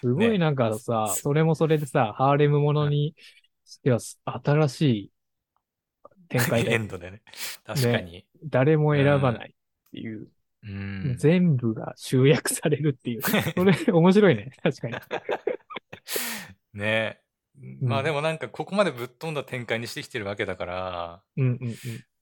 [0.00, 3.14] すごいなんかさ、そそれもそれでさ、ハーレムものに
[3.64, 5.12] しては新しい
[6.28, 7.22] 展開で、 エンドでね。
[7.64, 8.26] 確かに。
[8.44, 10.26] 誰も選ばないっていう、
[10.64, 11.16] うん。
[11.16, 13.22] 全部が集約されるっていう。
[13.22, 14.50] それ面白いね。
[14.60, 14.96] 確かに。
[16.74, 17.20] ね
[17.80, 21.76] まあうんでもなんかここまでぶっ飛んだ展開にしてきてるわけだから、うんうんうん。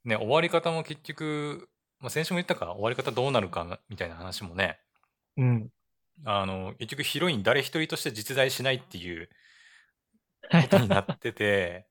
[0.05, 1.69] ね、終わり方も結局、
[2.01, 4.79] まあ、先週も言ったか、終わり方どうなるかなみたいな話もね、
[5.37, 5.71] うん。
[6.25, 9.29] あの、結局ヒロイン誰一人として実在しないっていう
[10.59, 11.87] ことになってて、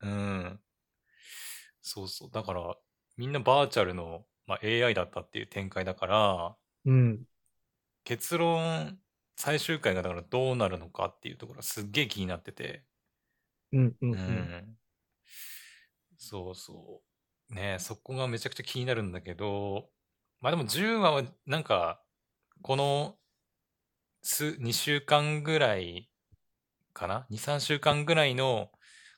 [0.00, 0.60] うん。
[1.82, 2.30] そうそう。
[2.30, 2.76] だから、
[3.16, 7.26] みんなバーチャルの、まあ、AI だったっていう展開だから、うん。
[8.04, 8.98] 結論、
[9.36, 12.84] 最終回がだからどうなるのかっていうところがすっげえ気になってて、
[13.72, 14.52] うんうんううん。
[14.62, 14.78] ん。
[16.18, 17.02] そうそ
[17.50, 17.54] う。
[17.54, 19.90] ねえそこがめちゃくちゃ気になるんだけど、
[20.40, 22.02] まあでも10話はなんか、
[22.62, 23.16] この
[24.22, 26.08] 数、2週間ぐらい
[26.92, 28.70] かな ?2、3週間ぐらいの、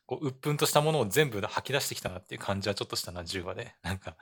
[0.06, 3.74] こう、鬱憤としたものを全部吐き出してきたなっていう感じはちょっとしたな、10話で。
[3.82, 4.16] なんか、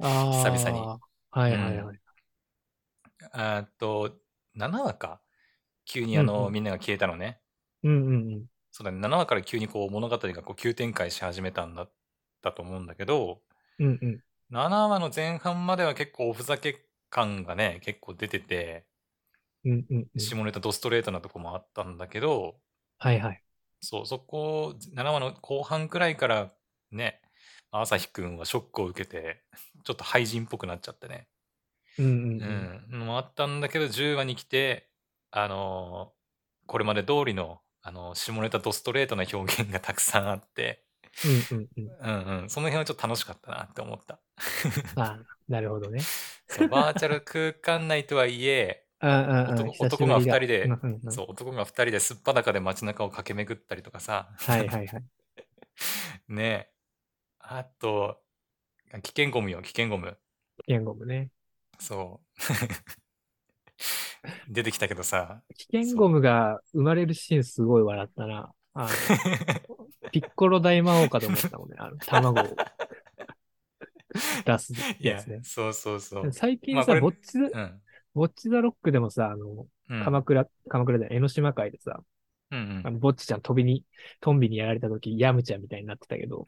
[0.00, 0.32] ああ。
[0.32, 1.00] 久々に
[1.32, 2.00] はいはいはい。
[3.32, 4.18] あーっと、
[4.54, 5.20] 7話か。
[5.84, 7.40] 急にあの、うんうんみんなが消えたのね。
[7.82, 8.46] うんうんうん。
[8.70, 11.88] そうだね、7話から急にこう物語がこう急展開し始めたんだ
[12.42, 13.42] だと思うんだけど、
[13.78, 14.20] うんうん。
[14.50, 18.86] 7話の前半までは結構おふざけ感がね、結構出てて、
[19.64, 20.30] うんうんうん。
[20.30, 22.60] 下ネタドストレートなとこもあったんだけど、
[22.98, 23.42] はいはい。
[23.80, 26.54] そう、そこ、7話の後半くらいから
[26.90, 27.20] ね、
[27.70, 29.42] 朝日くんはショックを受けて、
[29.84, 31.28] ちょっと廃人っぽくなっちゃってね。
[31.98, 32.70] うんうんううん。
[32.88, 34.90] ん、のもあったんだけど、10話に来て、
[35.30, 36.20] あのー
[36.66, 40.84] これまで通りの、あのー下ネタドストレートな表現がたくさんあって、
[41.24, 41.90] うんうんうん。
[42.02, 44.20] うんうん、その辺はちょっと楽しかったなって思った。
[44.96, 46.00] あ あ、なるほどね。
[46.48, 48.84] そうバーチャル空間内とはいえ。
[49.00, 55.04] 男がぶりだ二人でそう、男が二人ですっぱだかで街中を駆け巡ったりとかさ、はいはいはい。
[56.28, 56.70] ねえ。
[57.38, 58.20] あと、
[59.02, 60.18] 危険ゴムよ、危険ゴム。
[60.66, 61.30] 危険ゴムね。
[61.78, 62.42] そう。
[64.48, 68.52] 出てきたけどさ、危険ゴムが生まれるシーンすごい笑ったな。
[70.12, 71.76] ピッコロ大魔王かと思ったもんね。
[71.78, 72.56] あの、卵を
[74.44, 76.32] 出すいややつね。、そうそうそう。
[76.32, 80.04] 最近さ、まあこれボッチザ、ロックでもさ、あの、うん。
[80.04, 82.00] 鎌倉、鎌倉で江ノ島海でさ、
[82.50, 82.82] うんうん。
[82.84, 83.84] あのボッチちゃん飛びに、
[84.20, 86.46] トンビにやられた時、ヤムちゃんみたいになってたけど、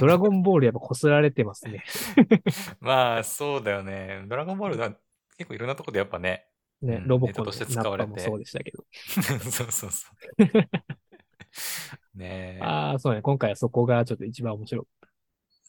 [0.00, 1.84] ドラゴンボールやっぱ擦られてますね。
[2.80, 4.24] まあ、そうだよね。
[4.28, 4.96] ドラゴンボールは
[5.36, 6.46] 結構いろんなとこでやっぱね。
[6.82, 8.84] ね、うんロボコンとして使われてそうでしたけど。
[9.50, 12.18] そうそうそう。
[12.18, 12.60] ねえ。
[12.62, 13.22] ああ、そうね。
[13.22, 14.86] 今回はそこがちょっと一番面白い。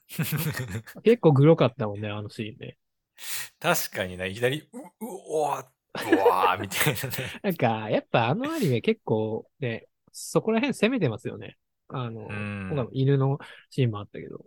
[1.03, 2.77] 結構グロかったもんね、あのシーンね。
[3.59, 7.39] 確かにね、いきなり、う、う、おわ、うわー みたいなね。
[7.41, 11.57] なんか、やっぱあのアニメ結構ね、そこら辺攻めてますよね。
[11.89, 13.39] あの、うん他の犬の
[13.69, 14.45] シーンもあったけど。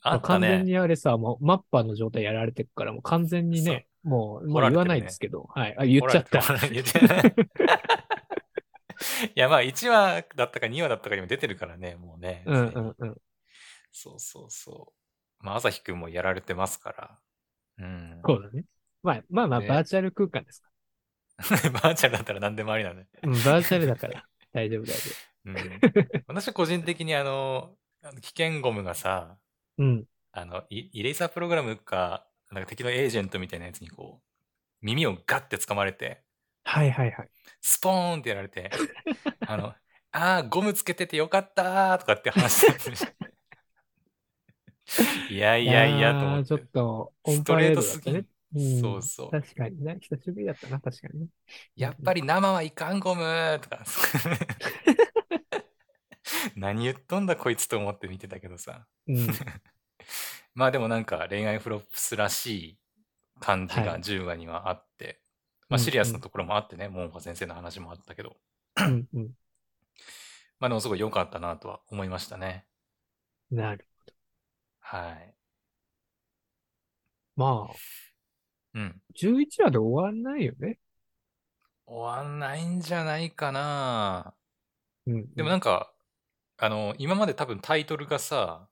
[0.00, 0.72] あった完全ね。
[0.72, 5.76] にあれさ、もうマッパーの状態やられてるから、もう完全にね、もう、もう言わないですけど、はい。
[5.78, 6.40] あ、言っちゃった。
[6.40, 7.28] ほら言っちゃった。
[9.26, 12.42] いや、まあ、1話だったか2話だったかにも出てるからね、もうね。
[12.46, 13.16] うんうんうん。
[13.92, 14.92] そうそうそ
[15.40, 15.44] う。
[15.44, 17.18] まあ、朝日くんもやられてますから。
[17.78, 18.22] うん。
[18.26, 18.64] そうだね。
[19.02, 20.68] まあまあまあ、ねバーチャル空間ですか
[21.70, 23.06] バーチャルだったら何でもありなんで。
[23.22, 23.28] ら。
[23.28, 24.26] うん、バーチャルだから。
[24.52, 25.10] 大丈夫大丈
[25.44, 25.56] うん、
[26.26, 29.38] 私個人的にあの、あの危険ゴムがさ、
[29.78, 29.84] 夫。
[29.84, 30.04] うん。
[30.32, 34.28] あの、イイレイサープログラムか、なんか敵のエージェントみたいなやつにこう、
[34.80, 36.22] 耳をガッて掴まれて、
[36.64, 37.30] はいはいはい。
[37.60, 38.70] スポーンってやられて、
[39.46, 39.74] あの、
[40.10, 43.06] ああ、ゴムつけててよかったーとかって話してるし。
[45.30, 46.42] いやいやいやと思って。
[46.42, 48.10] ーちょっと、オストレートすぎ。
[48.12, 48.26] うん
[48.80, 49.30] そうそう。
[49.30, 49.98] 確かにね。
[50.00, 51.26] 久しぶりだったな、確かにね。
[51.76, 53.84] やっぱり生はいかんゴムーとか。
[56.56, 58.86] 何言っとんだこいつと思って見てたけどさ。
[59.06, 59.26] うん。
[60.54, 62.78] まあでもなんか恋愛フロップスらしい
[63.40, 65.16] 感じがはい10話にはあって、うん
[65.70, 68.36] まあシリアスなところもあってね、モンファ先生の話もあったけど、
[68.76, 69.38] うんうん。
[70.58, 72.66] まあでもすごい良かったなとは思いましたね。
[73.50, 73.87] なる。
[74.90, 75.34] はい。
[77.36, 77.74] まあ、
[78.74, 79.02] うん。
[79.20, 80.78] 11話で終わんないよね。
[81.84, 84.34] 終わんないんじゃないかな。
[85.06, 85.34] うん。
[85.34, 85.92] でもなんか、
[86.56, 88.66] あの、今まで多分タイトルがさ、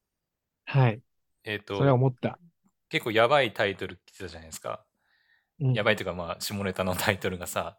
[0.65, 1.03] はい。
[1.45, 2.39] えっ、それはと、思った。
[2.89, 4.87] 結構やばいタイトル来てたじゃないですか。
[5.61, 7.79] うんやばいというかまあ、下ネタのタイトルがさ、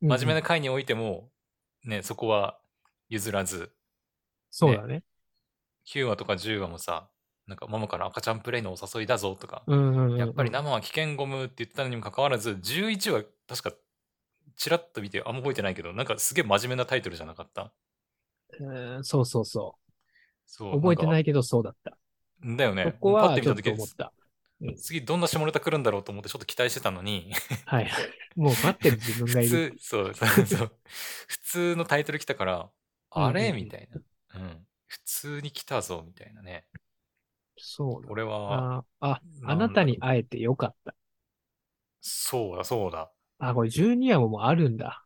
[0.00, 1.28] うん真面目な回においても、
[1.84, 2.58] ね、そこは
[3.10, 3.70] 譲らず、
[4.50, 5.02] そうだね。
[5.84, 7.10] 9話とか10話もさ、
[7.50, 10.18] なんかママから赤ちゃんプレイのお誘いだぞとか、うんうんうんうん。
[10.18, 13.76] やっぱり生は危険ゴムって言ったのにもかかわらず、11話確か
[14.56, 17.72] チラッと見て、あんま覚えてないけど、なんかすげえ真面目なタイトルじゃなかった？
[18.60, 19.76] うんそうそうそ。
[20.46, 20.80] そうう。。
[20.80, 21.96] 覚えてないいけどそうだった。
[22.44, 22.84] だよね。
[22.84, 24.12] そこパッはちょったと思った。
[24.76, 27.32] 次どんな下ネタ来るんだろうと思ってちょっと期待してたのに、
[27.66, 27.90] はい。
[28.36, 29.76] もう待ってる自分がい普る。
[29.78, 30.72] 通、そうそうそう。
[31.28, 32.70] 普通のタイトル来たから、
[33.10, 34.00] あれうんうんうんみたいな。
[34.40, 34.66] うん。
[34.86, 36.66] 普通に来たぞ、みたいなね。
[37.60, 38.08] そうだ。
[38.08, 40.94] これは、ああ、なたに会えてよかった。
[42.00, 43.10] そうだ、そうだ。
[43.38, 45.04] あ、これ12話ももうあるんだ。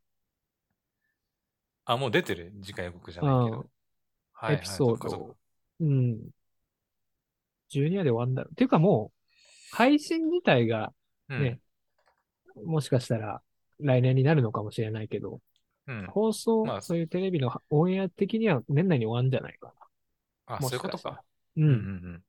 [1.84, 2.52] あ、もう出てる？
[2.62, 3.56] 次回予告じゃないけど。
[3.58, 3.70] うん
[4.36, 5.36] はいはいエピソード。
[5.80, 6.18] うん。
[7.70, 8.52] 12話で終わるんだろう。
[8.52, 9.12] っていうかも
[9.72, 10.92] う、配信自体が
[11.28, 11.60] うんね、
[12.64, 13.40] もしかしたら
[13.80, 15.40] 来年になるのかもしれないけど、
[15.86, 16.06] うん。
[16.08, 19.72] 放送、まあそういうテレビのオンエア的には年内に終わるんじゃないか
[20.46, 20.60] あ、な。
[20.60, 21.22] そういうことか。。
[21.56, 21.76] ううんうんん。
[21.76, 21.78] う
[22.18, 22.22] ん。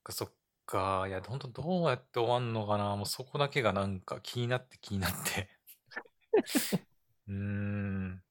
[0.00, 0.32] そっかそっ
[0.66, 1.04] か。
[1.08, 2.96] いや、ほんとどうやって終わんのかな。
[2.96, 5.48] もうそこだけがなんか気になって気になって。
[7.28, 8.22] うーん。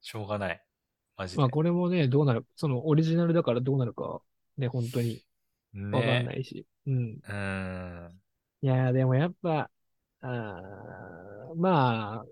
[0.00, 0.64] しょうがない。
[1.16, 1.42] マジで。
[1.42, 4.22] まあこれもね、どうなる、そのオリジナルだからどうなるか、
[4.56, 5.22] ね、本当に
[5.90, 6.34] わかんなね。
[6.34, 6.66] いし。
[6.86, 7.20] うん。
[7.22, 8.20] うーん。
[8.62, 9.70] いやーでもやっぱ、
[10.20, 12.26] あーまあ、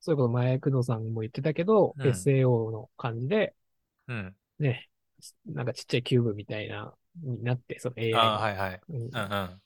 [0.00, 3.54] そういうこと前、工藤さんも言ってたけど、うん SAO の感じで、
[4.08, 4.36] うん。
[4.58, 4.88] ね、
[5.46, 8.38] なんかちっちゃいキューブみたいな、になって、その AI あ。
[8.38, 8.80] はいはい。
[8.88, 9.60] うんうんうん。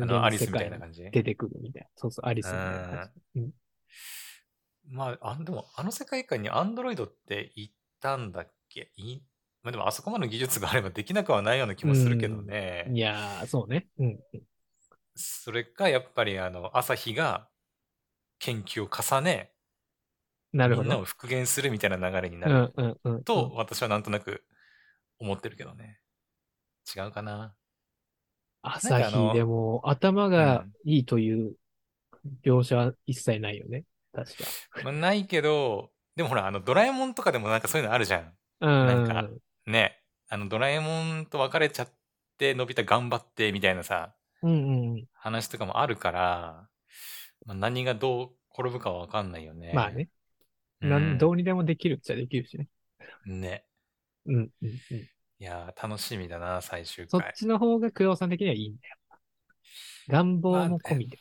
[0.00, 1.02] あでの、アリスみたいな感じ？
[1.10, 1.88] 出てくるみたいな。
[1.96, 3.40] そうそう、アリスみたいな感じ。
[3.40, 3.50] うん
[4.90, 7.68] まあ、あでも、あの世界観にアンドロイドって言っ
[8.00, 8.90] たんだっけ？
[8.96, 9.20] い
[9.62, 12.90] まあ、でも、あそこまでの技術があればできなくはないような気もするけどね。
[12.94, 13.86] いやー、そうね。
[13.98, 14.18] うん。
[15.14, 17.50] それか、やっぱり、あの、朝日が
[18.40, 19.52] 研究を重ね、
[20.52, 20.84] なるほど。
[20.84, 23.24] みんなを復元するみたいな流れになうるんうんうん。
[23.24, 24.44] と、私はなんとなく
[25.18, 26.00] 思ってるけどね。
[26.96, 27.54] 違うかな。
[28.62, 31.54] 朝日でも頭がいいという
[32.44, 33.84] 描写は一切ないよね。
[34.12, 34.44] 確か。
[34.84, 38.32] まあ、ないけど、でもほら、あの、ドラえもんとかでもなんかそういうのあるじゃん。
[38.60, 38.86] うん。
[38.86, 39.28] なんか
[39.66, 40.00] ね。
[40.28, 41.88] あの、ドラえもんと別れちゃっ
[42.36, 45.04] て、のび太頑張ってみたいなさ、うんうんうん。
[45.14, 46.68] 話とかもあるから、
[47.46, 49.72] まあ、何がどう転ぶかはわかんないよね。
[49.74, 50.08] まあね。
[50.80, 52.68] うんどうにでもできるっちゃできるしね。
[53.26, 53.64] ね。
[54.26, 55.08] うん、うん、うん。
[55.40, 57.08] いやー、楽しみだな、最終回。
[57.08, 58.96] そっちの方が工藤さん的にはいいんだよ。
[60.08, 61.18] 願望も込みで。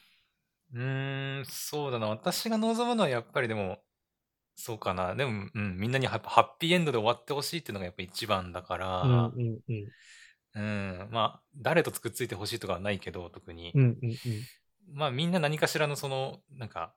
[0.74, 2.07] うーん、そうだな。
[2.07, 3.80] 私が望むのはやっぱりでも、
[4.55, 5.13] そうかな。
[5.13, 9.88] でも、うん、みんなにハハッピーエンドで終わってほしいっていうのがやっぱ一番だから、うん、うん、うん。
[10.55, 13.72] うん、まあ、誰とくっついてほしいとかはないけど、特に。
[13.76, 14.18] うん、うん、うん。
[14.93, 16.95] まあ、みんな何かしらのその、なんか、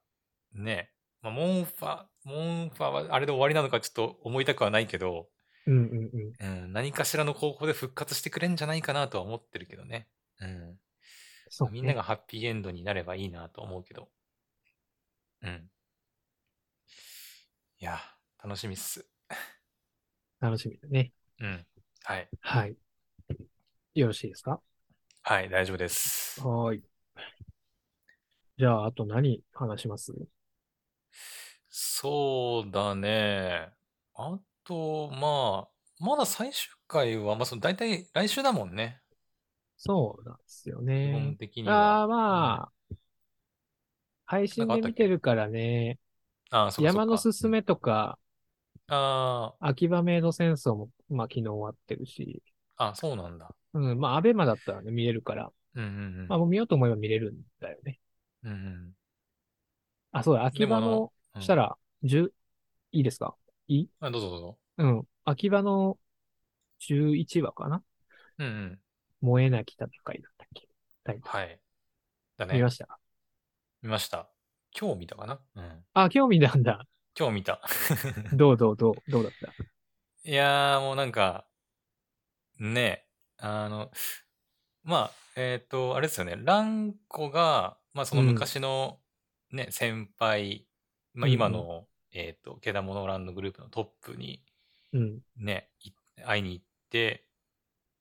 [0.54, 0.90] ね、
[1.20, 5.28] まあ、モンファ、モンファはあれで終わりなのかちょっと思いたくはないけど、
[5.66, 6.64] うん、うん、うん。
[6.64, 10.08] うん、何かしらの方法で復活してくれんじゃないかなとは思ってるけどね。
[10.40, 10.78] うん。
[11.48, 11.72] そう、ね。
[11.74, 14.08] みんながハッピーエンドになればいいなと思うけど。
[15.42, 15.70] うん。
[17.78, 17.98] いや、
[18.42, 19.06] 楽しみっす。
[20.40, 21.12] 楽しみだね。
[21.40, 21.66] うん。
[22.04, 22.28] はい。
[22.40, 22.76] はい。
[23.94, 24.60] よろしいですか？
[25.22, 26.40] はい、大丈夫です。
[26.40, 26.84] はーい。
[28.56, 30.14] じゃあ、あと何話します？
[31.68, 33.70] そうだね。
[34.14, 34.38] あ
[34.70, 39.00] と、まあ、まだ最終回は、まあ、その大体来週だもんね。
[39.76, 41.36] そうなんですよ基ね本。
[41.36, 42.02] 的にあは。
[42.02, 42.94] あ、まあ、
[44.26, 45.98] 配信で見てるからね、
[46.50, 48.18] ああ、そう山のすすめとか、
[48.88, 52.42] あ秋葉メイド戦争も、まあ昨日終わってるし、
[52.76, 53.54] あ、あ、そうなんだ。
[53.74, 57.98] うん、まあアベマだったらね、見れるから、うんうんまあもう見ようと思えば見れるんだよね。
[58.44, 58.52] うん。
[58.52, 58.92] うんうん。
[60.12, 62.32] あ、そうだ、秋葉のしたら、10、
[62.92, 63.36] いいですか？
[63.68, 63.88] いい？
[64.00, 64.58] あ、どうぞどうぞ。
[64.80, 65.08] うん。
[65.24, 65.98] 秋葉の
[66.88, 67.82] 11話かな？
[68.38, 68.78] うんうん。
[69.20, 69.88] 燃えなき戦い
[70.22, 70.68] だったっけ？
[71.04, 71.60] タイトはい。
[72.38, 72.64] だル見ね。
[72.64, 72.98] ました？
[73.82, 74.30] 見ました。
[74.78, 75.40] 今日見たかな？
[75.56, 75.84] うん。
[75.92, 76.86] あ、興味なんだ。
[77.18, 77.60] 今日見た。
[78.32, 79.52] どうどうどう、どうだった？
[80.24, 81.46] いやー、もうなんか、
[82.58, 83.06] ね
[83.38, 83.90] あの、
[84.82, 86.36] まあ、えっと、あれですよね。
[86.38, 89.00] ランコが、まあそのうん昔の
[89.50, 90.66] ね、先輩、
[91.12, 94.42] まあうんうん今の、えっと、ケダモノランドグループのトップに
[94.92, 95.20] うん。
[95.36, 95.92] ね、い
[96.24, 97.26] 会いに行って、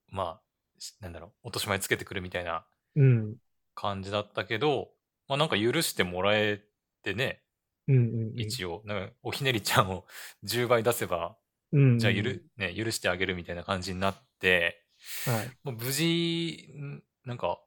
[0.09, 0.41] まあ、
[0.79, 2.65] しなんだろう、落とし前つけてくるみたいな
[2.95, 3.35] うん。
[3.75, 4.89] 感じだったけど、
[5.27, 6.61] まあなんか許してもらえ
[7.03, 7.41] てね、
[7.87, 8.39] うんうんうん。
[8.39, 10.05] 一応、なんかおひねりちゃんを
[10.43, 11.37] 10倍出せば、
[11.71, 11.99] うん。
[11.99, 14.83] じゃあゆる、ね、許してあげるみたいな感じになって、
[15.25, 15.51] はい。
[15.63, 17.61] 無事、んなんか、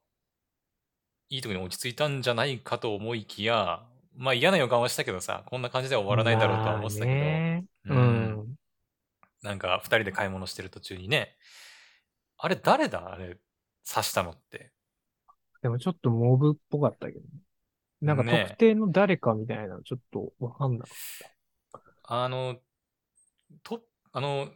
[1.29, 8.42] いいとこに落ち着いたんじゃないかと思いきや、まあ嫌な予感はしたけどさ、こんな感じでは終わらないだろうとは思ってたけど、まあねううんん。
[9.43, 11.35] なんか二人で買い物してる途中にね、
[12.37, 13.11] あれ誰だ？
[13.13, 13.37] あれ、
[13.87, 14.71] 刺したのって。
[15.61, 17.25] でもちょっとモブっぽかったけどね。
[18.01, 20.97] なんかね特定の誰かみたいなのちょっとわかんなかっ
[22.03, 22.61] あの、
[23.63, 24.49] と、あの、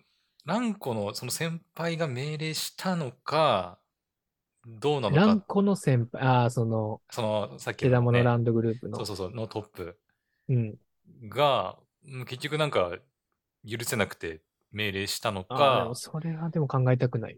[0.46, 3.80] ランコのその先輩が命令したのか、
[4.68, 5.16] どうなた。
[5.16, 8.98] のか、ランコの先輩、ああ、その、その、さっきケダモノねランドグループの。
[8.98, 10.00] そうそうそう、のトップ
[10.50, 10.78] うん。
[11.30, 12.98] が、うん結局なんか、
[13.70, 17.38] 許せなくて命令したのかも、それはでも考えたくない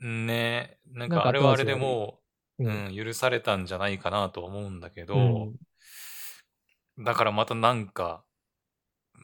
[0.00, 2.20] ね、なんなんかかあれはあれでも
[2.58, 2.88] う、ね。
[2.88, 5.18] うん、許されたんじゃないかなとは思うんだけど、う
[7.00, 7.04] ん。
[7.04, 8.22] だからまたなんか、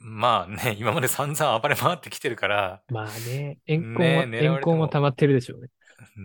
[0.00, 5.68] まあね、 今まで散々暴れ回ってきてるから、まあね、怨恨は、ね怨恨も溜まってるでしょうね。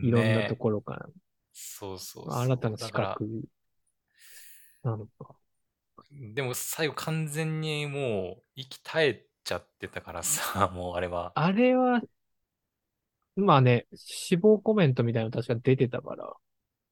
[0.03, 1.09] いろんなねところから。
[1.53, 2.33] そうそうそう。
[2.33, 3.25] 新たな資格
[4.83, 5.35] なのか。
[6.33, 11.31] でも最後完全にもう息絶えちゃってたからさ、 もうあれは。
[11.35, 12.01] あれは、
[13.35, 16.33] まあね、死亡コメントみたいなの確か出てたから。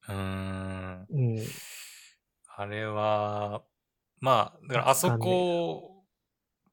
[0.08, 1.08] うーん。
[1.10, 1.38] うん。
[2.56, 3.64] あれは、
[4.20, 6.06] まあ、だからあそこ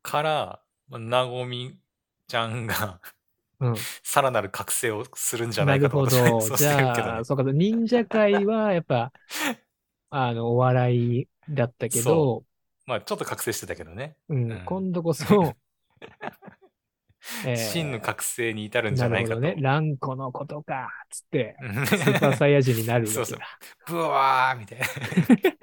[0.02, 1.78] から、まあなごみ
[2.28, 3.00] ちゃんが
[3.60, 3.74] うん。
[4.02, 6.16] さらなる覚醒をするんじゃなかとないるほど。
[6.16, 9.12] 私はそうじしてるけどねゃあ、そうか、忍者界はやっぱ、
[10.10, 12.44] あの、お笑いだったけどそ、
[12.86, 14.16] まあ、ちょっと覚醒してたけどね。
[14.28, 15.54] うん、うん今度こそ、
[17.44, 19.40] えー真の覚醒に至るんじゃないかと。
[19.40, 19.62] なるほどね。
[19.62, 23.06] ランコのことか、つって、うんスーパーサイヤ人になる。
[23.06, 23.38] そうそう
[23.86, 24.86] ブワーみたいな。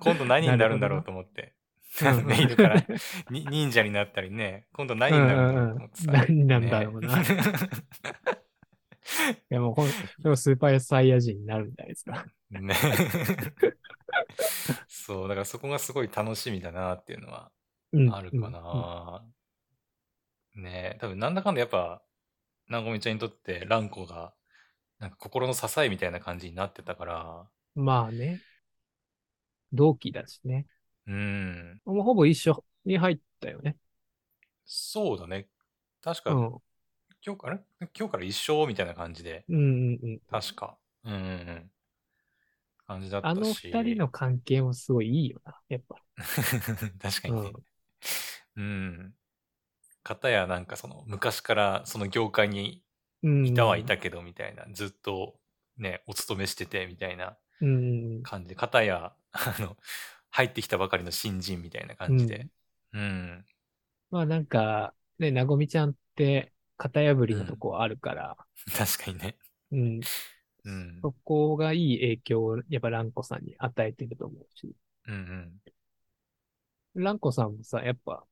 [0.00, 1.54] 今度何になるんだろうと思って。
[1.54, 1.60] うん
[2.24, 2.76] メイドから
[3.30, 4.66] に忍者になったりね。
[4.72, 6.12] 今度何になるんだろうと思ってさ。
[6.12, 7.24] うんうんうん何なんだろうなね
[9.50, 9.88] いやもうほん、
[10.22, 12.26] でもスーパーサイヤ人になるんじゃないですか。
[12.50, 12.74] ね。
[14.88, 17.50] そう、だからそこがすごい楽しみだなっていうのは
[17.92, 19.24] うんあるかな。
[20.54, 22.02] ね多分なんだかんだやっぱ、
[22.68, 24.32] なごみちゃんにとってランコが、
[24.98, 28.42] なんか心の支えみたいな感じになってたから、うんまあね。
[29.72, 30.66] 同期だしね。
[31.06, 31.80] うん。
[31.84, 33.76] もうほぼ一緒に入ったよね。
[34.64, 35.48] そうだね。
[36.02, 36.58] 確か、うん。
[37.24, 37.60] 今日から、
[37.98, 40.20] 今日から一緒みたいな感じで、うんうんうん。
[40.30, 40.76] 確か。
[41.04, 41.70] うんうんうん。
[42.86, 43.68] 感じだったあのし。
[43.68, 45.96] 二人の関係もすごいいいよな、やっぱ。
[47.00, 47.52] 確かにね。
[48.56, 49.14] うん。
[50.02, 52.82] かたやなんかその昔からその業界に
[53.22, 53.44] うん。
[53.44, 55.36] いたはいたけどみたいな、ずっと
[55.78, 58.24] ね、お勤めしててみたいなうん。
[58.24, 59.76] 感じで、かたや、あの、
[60.30, 62.48] 入ってきたばかりの新人みたいな感じで。
[62.94, 63.46] うん。
[64.10, 68.36] まあなんか、ね、なごみちゃんって型破りのとこあるから、
[68.76, 69.36] 確かにね。
[69.72, 70.00] うん。
[70.64, 71.02] うん。
[71.02, 74.74] そこがいい影響をやっぱランコさんに与えてると思うし、
[75.06, 75.60] うん
[76.94, 78.24] ランコさんもさ、やっぱ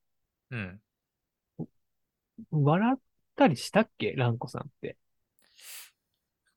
[0.51, 0.81] うん。
[1.59, 2.65] うん。
[2.65, 3.01] 笑っ
[3.37, 4.13] たりしたっけ？
[4.13, 4.97] ランコさんって。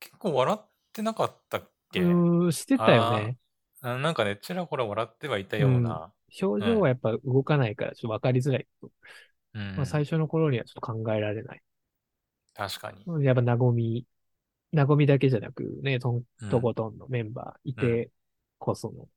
[0.00, 2.00] 結構笑ってなかったっけ？
[2.00, 3.36] うーん、してたよね。
[3.80, 6.12] あなんかね、ちらほら笑ってはいたような。
[6.40, 8.90] 表情はやっぱ動かないからちょっとわかりづらいけど、
[9.54, 9.76] うん。
[9.76, 11.62] まあ、最初の頃にはちょっと考えられない。
[12.54, 13.24] 確かに。
[13.24, 14.06] やっぱなごみ、
[14.72, 18.10] なごみだけじゃなくね、とんうんとことんのメンバーいて
[18.58, 19.08] こその、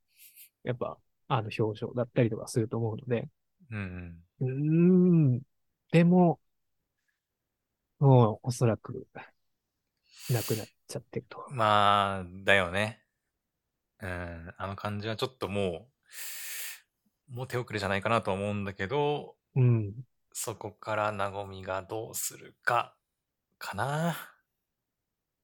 [0.63, 0.97] やっぱ
[1.27, 3.27] あの表情だったりとかすると思うので、
[3.71, 5.41] うんうーん、
[5.91, 6.39] でも、
[7.99, 9.07] もうおそらく、
[10.29, 11.57] なくなっちゃってるとうん。。
[11.57, 13.01] まあ、だよね。
[14.01, 14.53] うん。
[14.57, 15.87] あの感じはちょっとも
[17.31, 19.93] う、もう手遅れじゃないかなとは思うんだけど、うん。
[20.33, 22.95] そこからなごみがどうするか、
[23.57, 24.34] かな。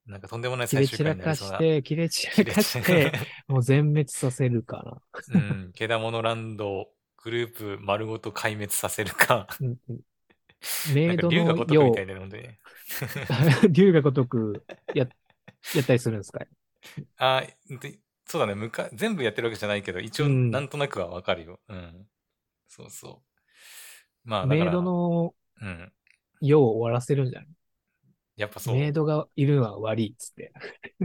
[0.06, 1.58] なんかとんでもない最終回になりそうな。
[1.58, 3.12] かして、切れ散らかして、
[3.48, 5.40] もう全滅させるかな。
[5.40, 5.72] うん。
[5.74, 6.90] けだものランド
[7.24, 9.48] グループ丸ごと壊滅させるか。
[9.60, 10.00] うんうん
[11.08, 12.60] なんかメイドの龍が如くよみたいなので。
[13.64, 15.08] う、竜が如くや、
[15.74, 16.46] やったりするんですか？
[17.18, 18.90] あでそうだねむか。
[18.94, 21.60] 全部やってるわけじゃないけど、一応うんなんとなくはわかるよ。
[21.68, 22.08] うん。
[22.68, 23.24] そうそ
[24.26, 24.30] う。
[24.30, 25.92] まあ、だから、メイドのうん。
[26.42, 27.50] 世を終わらせるんじゃない？
[28.42, 28.76] やっぱそう。
[28.76, 30.52] メイドがいるのは悪いっつって。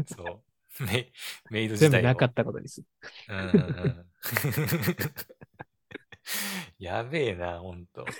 [0.06, 0.42] そう。
[0.84, 1.12] メ
[1.50, 2.86] メイド自全部なかったことにする。
[3.28, 3.48] うんうんう
[3.88, 4.06] ん。
[6.78, 8.06] やべえな、ほんと。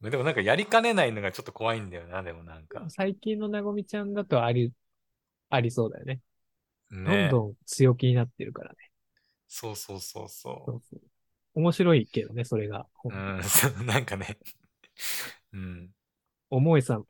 [0.00, 2.86] でもなんかやりかねないのがちょっと怖いんだよな、でもなんか。
[2.88, 4.72] 最近のなごみちゃんだとあり、
[5.50, 6.20] ありそうだよね。
[6.90, 7.28] ね。
[7.30, 8.76] どんどん強気になってるからね。
[9.46, 11.00] そうそうそうそそうそう
[11.54, 12.86] 面白いけどね、それが。
[13.04, 13.08] う。
[13.08, 13.40] うん、
[13.86, 14.38] なんかね。
[15.52, 15.93] うん。
[16.56, 17.04] 思いさん、ん？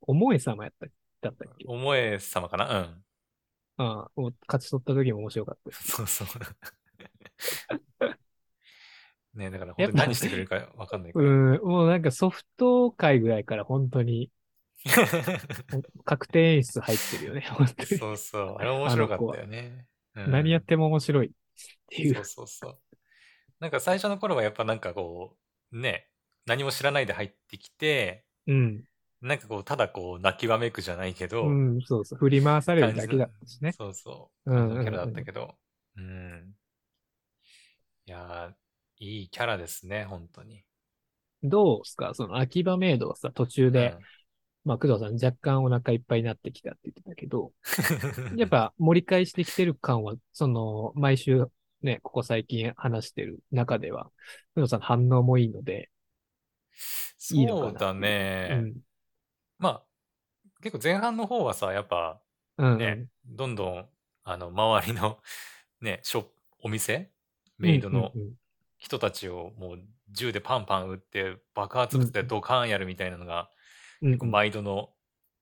[0.00, 0.86] 思い様やった
[1.20, 1.64] だったっけ？
[1.66, 2.80] 思え様かな？
[2.80, 3.04] うん。
[3.76, 5.92] ああ、もう勝ち取った時も面白かったです。
[5.92, 6.28] そうそう。
[9.34, 11.30] ねだから本当に何してくれるかわかんないかうら。
[11.30, 14.30] ん、もうなんかソフト界ぐらいから本当に
[16.04, 17.86] 確定演出入ってるよね、本当に。
[17.86, 18.56] そうそう。
[18.58, 19.86] あれ面白かったよね。
[20.16, 21.30] うん何やっても面白いっ
[21.88, 22.24] ていそうう。
[22.24, 22.78] そうそう。
[23.60, 25.36] なんか最初の頃はやっぱなんかこ
[25.72, 26.08] う、ね、
[26.46, 28.84] 何も知らないで入ってきて、うん。
[29.20, 32.18] なんかこう、ただこう、泣きわめくじゃないけど、うん、そうそう。
[32.18, 33.72] 振り回されるだけだったしね。
[33.72, 34.50] そうそう。
[34.50, 35.54] うん感じのキャラだったけど、
[35.96, 36.54] うん。
[38.06, 40.62] いやー、いいキャラですね、本当に。
[41.42, 42.12] どうすか？
[42.14, 43.94] その秋葉メイドはさ、途中で、
[44.64, 47.52] まあ、工藤さん若干お腹いっぱいになってきたって言ってたけど、
[48.30, 51.46] うん、やっぱ盛り返してきてる感は、その、毎週
[51.82, 54.10] ね、ここ最近話してる中では、
[54.54, 55.88] 工藤さんの反応もいいので、
[57.32, 58.48] いいのかなそうだね。
[58.52, 58.76] うん。
[59.58, 59.82] まあ、
[60.62, 62.20] 結構前半の方はさ、やっぱ
[62.60, 63.86] うん、ね、どんどん、
[64.24, 65.18] あの、周りの、
[65.80, 66.30] ね、ショップ、
[66.62, 67.10] お店
[67.58, 68.12] メイドの
[68.76, 69.78] 人たちをもう
[70.10, 73.50] 銃でパンパン撃って爆発物でドカーンやるみたいなのが、うん
[74.02, 74.88] 結構毎度の、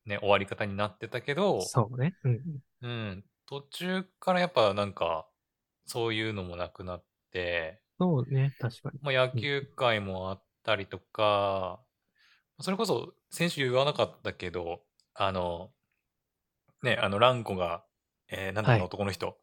[0.05, 2.17] ね、終わり方になってたけど、そうね。
[2.25, 2.41] うん
[2.83, 5.29] うん、途中からやっぱなんか、
[5.87, 8.99] そういうのもなくなって、そうね、確かに。
[9.01, 11.81] まあ、野球界もあったりとか、
[12.61, 14.83] それこそ先週言わなかったけど、
[15.15, 15.73] あの、
[16.83, 17.85] ね、あの、ランコが、
[18.29, 19.39] えーなんだはいあの男の人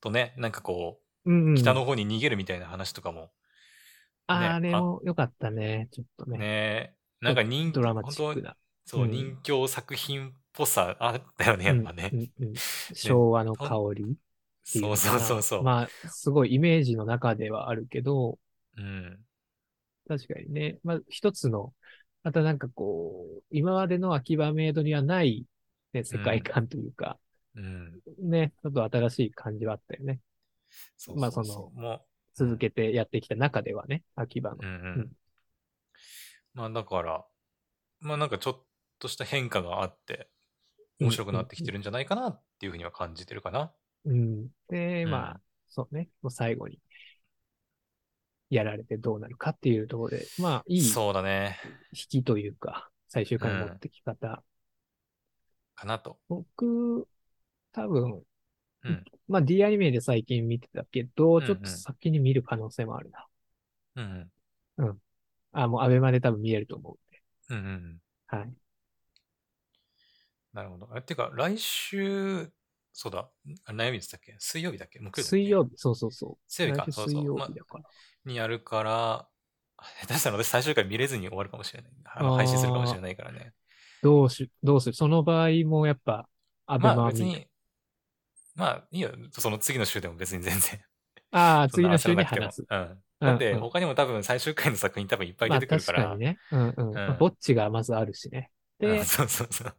[0.00, 3.30] とね、なんかこう、うんうん、北の方に逃げるみたいな話とかも、
[4.26, 6.38] あねあれも良かったね、ちょっとね。
[6.38, 8.56] ね、なんか人ドラマチック本な。
[8.84, 12.10] 当そう、うん人形作品っぽさあったよね、やっぱね。
[12.12, 12.54] うんうんうん
[12.94, 14.06] 昭和の香りっ
[14.72, 15.62] ていうそうそうそうそう。
[15.62, 18.38] まあ、すごいイメージの中ではあるけど、
[18.76, 19.24] うん。
[20.08, 20.78] 確かにね。
[20.82, 21.74] まあ、一つの、
[22.22, 25.46] またなんかこう、今までの秋葉メイドにはない、
[25.92, 27.18] ね、世界観というか、
[27.54, 28.00] うん。
[28.18, 30.20] ね、ちょっと新しい感じはあったよね。
[30.96, 32.00] そうまあそうそうも
[32.34, 34.66] 続けてやってきた中ではね、秋葉のう、。
[34.66, 35.12] うんううんん。
[36.54, 37.24] まあだから、
[38.00, 38.64] まあなんかちょっ
[38.98, 40.28] とした変化があって、
[41.00, 43.72] 面白くなってきてるんじゃないかなっていうふうには感じてるかな。
[44.04, 44.48] うん。
[44.68, 46.80] で、うんまあ、そうね、もう最後に、
[48.50, 51.58] やられてどうなるかっていうところで、まあ、いい引そうだね。
[51.92, 54.42] きというか、最終回の持ってき方。
[55.74, 56.18] かなと。
[56.28, 57.06] 僕、
[57.72, 58.22] 多分、
[58.84, 59.04] うん。
[59.28, 63.26] まあ D アニメで最近見てたけど、んうんちょっと先に見る可能性もあるな。
[63.96, 64.30] うん
[64.78, 65.02] うん。
[65.52, 66.98] あ、もうアベマで多分見えると思
[67.48, 68.00] うんうんうん。
[68.32, 68.36] う。
[68.36, 68.54] はい。
[70.52, 70.88] なるほど。
[70.94, 72.50] あてか、来週、
[73.00, 73.28] そうだ、
[73.64, 74.34] あ悩みでしたっけ？
[74.40, 74.98] 水曜日だっけ？
[74.98, 76.36] 木曜日水曜日、そうそうそう。
[76.48, 77.84] 水曜日かそうそう水曜日だから。
[78.24, 79.28] にやるから、
[80.00, 81.92] 下手したら私最終回見れずに終わるかもしれない。
[82.06, 83.52] あの配信するかもしれないからね。
[84.02, 84.94] どうし、どうする？
[84.96, 86.28] その場合もやっぱ、
[86.66, 87.46] アベまあ別に、
[88.56, 89.10] まあいいよ。
[89.30, 90.80] その次の週でも別に全然。
[91.30, 92.66] ああ、 次の週に話す。
[92.68, 92.80] うん。
[92.80, 95.98] うんだってうん他にも多分最終回の作品多分いっぱいまあ出てくるから。
[95.98, 96.38] 確かにね。
[96.50, 96.94] うんうん。
[96.94, 98.50] まあぼっちがまずあるしね。
[98.80, 99.74] でうん、そうそうそう。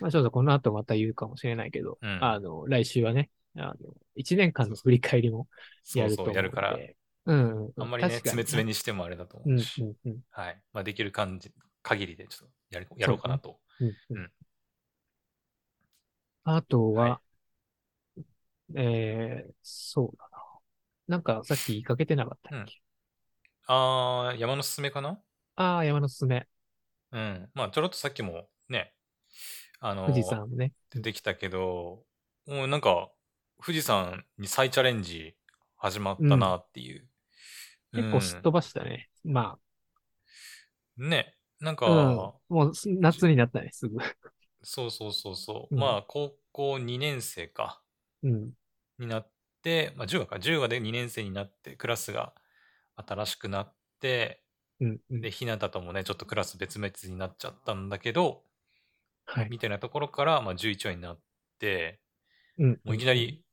[0.00, 3.74] まあちょっとこの後また言うかもしれないけど、うんあの、来週はね、あの、
[4.14, 5.48] 一年間の振り返りも
[5.84, 6.36] そうそう、やると思うので。
[6.36, 6.78] やるから、
[7.26, 7.72] うんうん。
[7.76, 10.18] あんまりね、詰め詰めにしてもあれだとうんう思うんし、うん。
[10.30, 10.62] はい。
[10.72, 11.52] まあできる感じ、
[11.82, 13.58] 限りでちょっとやりやろうかなと。
[13.80, 14.30] うんうんうん
[16.48, 17.20] あとは、は
[18.76, 20.38] えー、そうだな。
[21.08, 22.80] なんかさっき言いかけてなかったっけ、
[23.66, 25.20] あー、山のすすめかな？
[25.56, 26.46] ああ、山のすすめ。
[27.10, 27.50] うん。
[27.52, 28.94] まあちょろっとさっきもね、
[29.80, 30.72] あの富士山ね。
[30.90, 32.02] 出てきたけど、
[32.46, 33.10] もうなんか、
[33.64, 35.34] 富士山に再チャレンジ
[35.76, 37.06] 始まったなっていう。
[37.92, 39.08] 結構すっ飛ばしたね。
[39.24, 39.58] ま
[40.98, 42.56] うんね、なんか、あ、うん。
[42.56, 43.98] もうす夏になったね、すぐ。
[44.62, 45.74] そうそうそうそう。
[45.74, 47.82] うんまあ、高校2年生か、
[48.22, 48.52] うん。
[48.98, 49.30] になっ
[49.62, 52.32] て、まあ、10話か、10話で2年生になって、クラスが
[52.96, 54.42] 新しくなって、
[54.80, 55.00] うん。
[55.10, 58.42] うんで、ひなたともね、ちょっとクラス別々になっちゃったんだけど、
[59.26, 59.48] はい。
[59.50, 61.20] みたいなところから、まあ、11話になっ
[61.58, 62.00] て、
[62.58, 62.70] うん。
[62.84, 63.44] もういきなり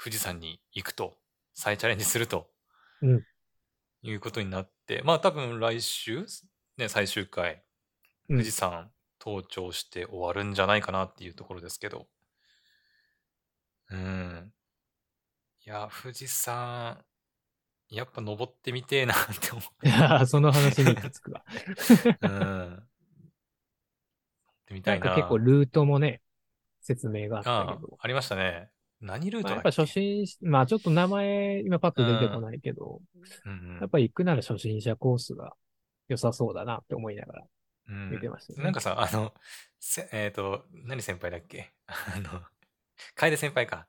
[0.00, 1.16] 富士山に行くと、
[1.54, 2.48] 再チャレンジすると、
[3.02, 3.22] うん
[4.06, 6.26] いうことになって、まあ多分来週、
[6.76, 7.62] ね、最終回、
[8.28, 12.06] うん富士山登頂して終わるんじゃないかなっていうところですけど、
[13.90, 14.52] うん。
[15.66, 17.02] いや、富士山、
[17.88, 21.44] やっぱ登ってみてえなって思いやーその話に行き着くわ。
[22.22, 22.26] う。
[22.26, 22.82] うん。
[24.68, 24.96] 登ってみたな。
[24.96, 26.22] ないんか結構ルートもね、
[26.80, 27.96] 説明があったあけど。
[28.00, 28.70] ありましたね。
[29.00, 29.68] 何ルーまあ、トだっけ？
[29.68, 33.00] やっぱ初心、まあちょっと名前今パッと出てこないけど、
[33.44, 35.54] うんやっぱり行くなら初心者コースが
[36.08, 37.44] 良さそうだなって思いながら
[37.88, 38.64] うん見てましたね。
[38.64, 39.34] なんかさ、あの、
[39.80, 41.72] せえっ、と、何先輩だっけ？
[41.86, 42.40] あの、
[43.14, 43.86] 楓先輩か。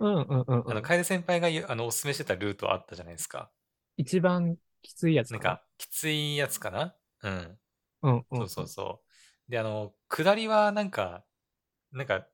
[0.00, 0.82] うんうんうん、うあの、ん。
[0.82, 3.50] 楓先輩があのおすすめしてたルートあったじゃないですか。
[3.96, 6.94] 一番きついやつなんか、きついやつかな？
[7.22, 7.58] うん。
[8.02, 8.10] な。
[8.10, 8.24] うんうん。
[8.38, 9.07] そうそうそう。
[9.48, 11.24] で、あの、下りはなんか、
[11.92, 12.26] なんか、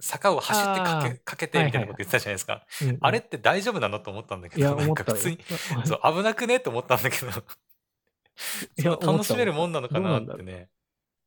[0.00, 2.64] 坂を走ってかあけかけてみたいなこと言ってたじゃないですか。
[2.82, 4.94] うんうんあれって大丈夫なのと思ったんだけど、なん。
[4.94, 5.38] か普通に、
[5.84, 7.32] そう、危なくねと思ったんだけど、い
[8.82, 10.68] そや楽しめるもんなのかなってね。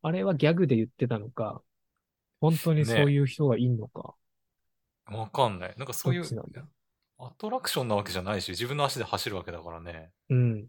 [0.02, 1.62] あれはギャグで言ってたのか、
[2.39, 4.16] 本当にそういう人がいんのか。
[5.08, 5.74] わかんない。
[5.78, 6.24] なんかそういう
[7.20, 10.12] アトラクションなわけじゃないし、自分の足で走るわけだからね。
[10.30, 10.66] うん。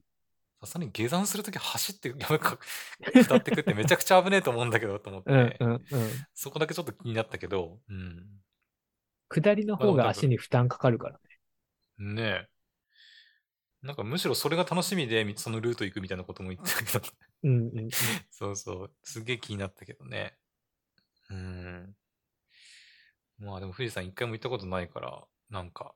[0.65, 2.59] さすがに下山するとき走って、やばか、
[3.25, 5.59] 下ってくってめちゃくちゃ危ねえと思うんだけど、と思って。
[6.35, 8.43] そこだけちょっと気になったけど、うん。
[9.29, 11.19] 下りの方が足に負担かかるから
[11.99, 12.15] ね。
[12.15, 12.49] ねえ。
[13.83, 17.05] なんかむしろそれが楽しみで、みそのルート行くみたいなことも言ってたけど、
[17.43, 17.91] うんうんうん。
[18.31, 20.37] そうそう、すげえ気になったけどね。
[21.31, 21.97] うん。
[23.39, 25.95] まあでも富士山一回も行ったことないから、なんか、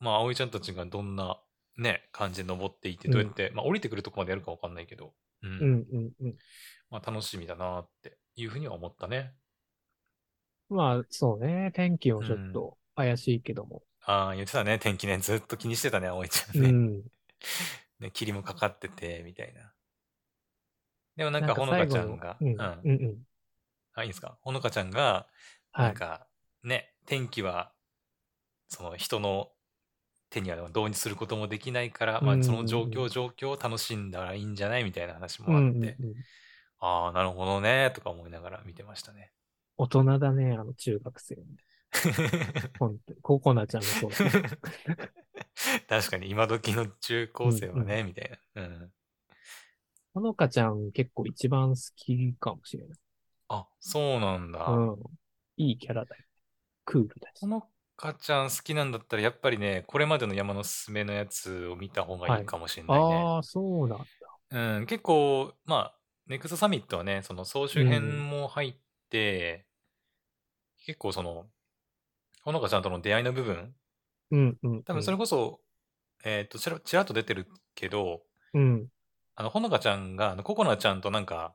[0.00, 1.38] まあ葵ちゃんたちがどんな
[1.78, 5.58] ね、感じで登っていって、どうやって、まあ降りてくるとこまでやるかわかんないけど、うん。
[5.60, 6.34] うんうんうん。
[6.90, 9.34] まあ楽しみだなっていうふうには思ったね。
[10.70, 11.72] まあ、そうね。
[11.74, 13.82] 天気もちょっと怪しいけども。
[14.02, 16.68] ああ、言ってたね、天気ね、ずっと気にしてたね、葵ちゃんね。
[16.68, 17.04] うん。
[18.00, 19.72] ね、霧もかかってて、みたいな。
[21.16, 23.22] でもなんか、ほのかちゃんが、うんうんうん。
[23.94, 24.38] あ、いいですか？
[24.42, 25.26] ほのかちゃんが、
[25.72, 25.94] はないん。
[25.94, 26.26] か、
[26.62, 27.72] ね、天気は、
[28.68, 29.50] その人の
[30.30, 35.94] 手には導入することもできないから、まあ、うんその状況、状況を楽しんだらいいんじゃないみたいな話もあって、うんうんうん。
[36.80, 39.32] ああ、なるほどね、とか思いながら見てましたね。
[39.76, 41.38] 大人だね、あの中学生。
[42.78, 43.20] 本当に。
[43.22, 44.10] ココナちゃんもそう。
[45.88, 48.62] 確かに、今時の中高生はね、みたいな。
[48.62, 48.92] うん。
[50.14, 52.98] ほのかちゃん結構一番好きかもしれない。
[53.48, 54.66] あ、そうなんだ。
[54.66, 55.02] うん。
[55.56, 56.24] いいキャラだよ。
[56.84, 57.46] クールだしほ。
[57.46, 57.68] の
[57.98, 63.04] かちゃん好きなんだったら、やっぱりね、これまでの山のすすめのやつを見た方がいいかもしれないね。
[63.04, 64.06] ああ、そうなんだ。
[64.50, 65.94] うん、結構、まあ、
[66.28, 68.74] ネクストサミットはね、その総集編も入っ
[69.10, 69.66] て、
[70.86, 71.46] 結構その、
[72.42, 73.74] ほのかちゃんとの出会いの部分、
[74.30, 74.82] うんうん。
[74.84, 75.60] 多分それこそ、
[76.24, 78.22] えっと、ちらちらっと出てるけど、
[78.54, 78.88] うん。
[79.36, 81.54] あの、ほのかちゃんが、あの、ココナちゃんとなんか、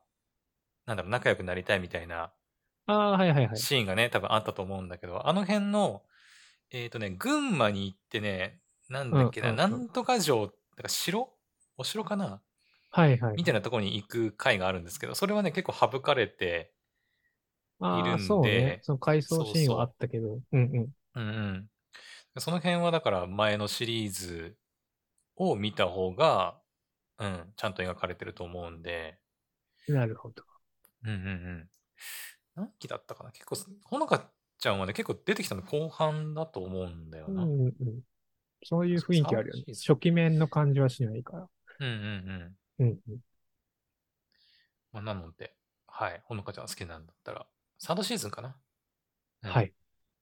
[0.86, 2.34] なんだろう、仲良くなりたいみたいな
[2.86, 3.58] ああ、はいはいはい。
[3.58, 6.04] シーンがね、多分あったと思うんだけど、あの辺の、
[6.74, 8.59] えっ、とね、群馬に行ってね、
[8.89, 11.30] なんだっけな、うんうんうんなんとか城、だから城
[11.78, 12.41] お城かな？
[12.89, 13.36] はいはい。
[13.38, 16.74] みたいなところに行く回があるんですけど、それはね、結構省かれて、
[17.80, 18.80] いるんそうねで。
[18.82, 20.39] その回想シーンはあったけど。
[20.51, 20.88] うんうん。
[21.15, 21.69] うんうん。
[22.39, 24.57] その辺はだから前のシリーズ
[25.36, 26.57] を見た方が、
[27.19, 29.19] うん、ちゃんと描かれてると思うんで、
[29.88, 30.43] なるほど。
[31.03, 31.69] うんうんうん。
[32.55, 33.32] 何期だったかな？
[33.32, 34.32] 結構、ほのか
[34.64, 37.43] ちゃんはね、結構出てきたの後半だと思うんだよな。
[37.43, 37.99] うんうんうん。
[38.64, 41.47] そういう雰囲気あるよね初期面の感じはしないから。
[41.82, 42.86] うんうんうん。
[42.86, 43.18] うんうん。
[44.93, 45.53] まあ、なので、
[45.86, 47.45] はい、ほのかちゃん好きなんだったら、
[47.78, 48.55] サードシーズンかな、
[49.43, 49.74] うんはい。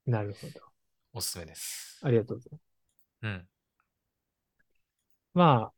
[0.08, 0.54] なるほど。
[1.14, 2.00] おすすめです。
[2.02, 2.62] ありがとうございます。
[3.22, 3.48] うん。
[5.36, 5.74] まあ、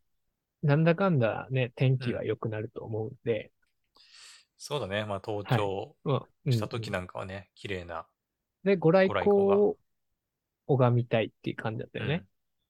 [0.65, 3.51] なんだかんだね、天気は良くなると思うんで、
[4.57, 5.03] そうだね。
[5.03, 8.05] まあ、登頂まあ、した時うんなんかはね、綺麗な。
[8.63, 9.77] で、ご来光を
[10.67, 12.23] 拝みたいっていう感じだったよね。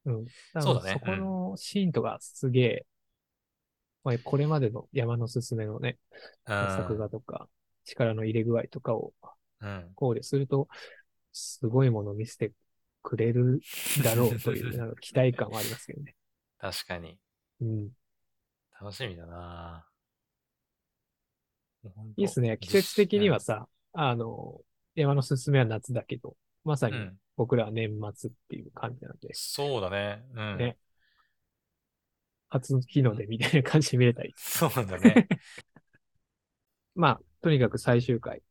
[0.05, 0.25] うん。
[0.59, 2.85] そうだねそこのシーンとかすげえ、
[4.03, 5.97] まあ、これまでの山のすすめのね、
[6.47, 6.57] うん。
[6.57, 7.47] 作画とか、
[7.85, 9.13] 力の入れ具合とかを
[9.61, 9.91] うん。
[9.95, 10.67] 考慮すると、
[11.31, 12.51] すごいものを見せて
[13.01, 13.61] くれる
[14.03, 16.15] だろうという、 なんか期待感はありますけどね。
[16.59, 17.17] 確かに。
[17.61, 17.89] うん。
[18.79, 19.87] 楽しみだな
[22.17, 22.57] いいっすね。
[22.59, 24.61] 季節的にはさ、あの、
[24.95, 30.23] 山のすすめは夏だけど、まさにうんうん僕らは年末っていう感じなんで、そうだね。
[30.35, 30.57] うん。
[30.57, 30.77] ね
[32.49, 34.33] 初日の出みたいな感じで見れたり。
[34.37, 35.27] そうだね。
[36.93, 38.43] まあ、とにかく最終回、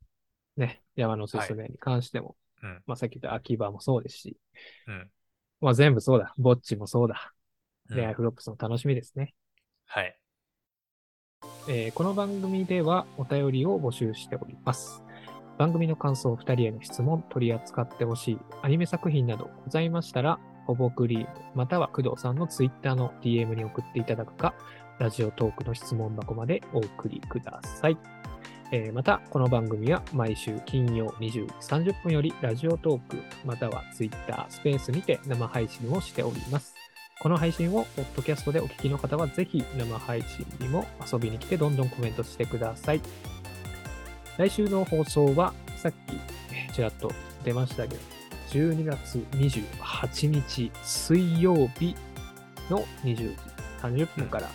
[0.57, 2.83] ね、山のすすめに関しても、うん。
[2.85, 4.37] まあさっき言った秋葉もそうですし、
[4.87, 5.11] うん。
[5.61, 6.33] まあ全部そうだ。
[6.37, 7.33] ぼっちもそうだ。
[7.89, 9.35] うん恋愛フロップスの楽しみですね。
[9.85, 10.17] はい。
[11.69, 15.03] えーこの番組ではお便りを募集しております。
[15.57, 24.53] 番組の感想、2人への質問、取り扱ってほしいアニメ作品などございましたら、ほぼクリーム、または工藤さんのツイッターの DM に送っていただくか、
[24.99, 27.97] ラジオトークの質問箱までお送りください。
[28.71, 36.73] えーまた、この番組は毎週金曜20時30分よりラジオトーク、またはツイッタースペースにて生配信をしております。
[37.21, 43.01] この配信をポッドキャストでお聞きの方は、ぜひ生配信にも遊びに来て、どんどんコメントしてください。
[44.37, 45.95] 来週の放送は、さっき
[46.51, 47.11] えーちらっと
[47.43, 48.01] 出ましたけど、
[48.51, 51.95] 12月28日水曜日
[52.69, 53.37] の20時
[53.81, 54.49] 30分から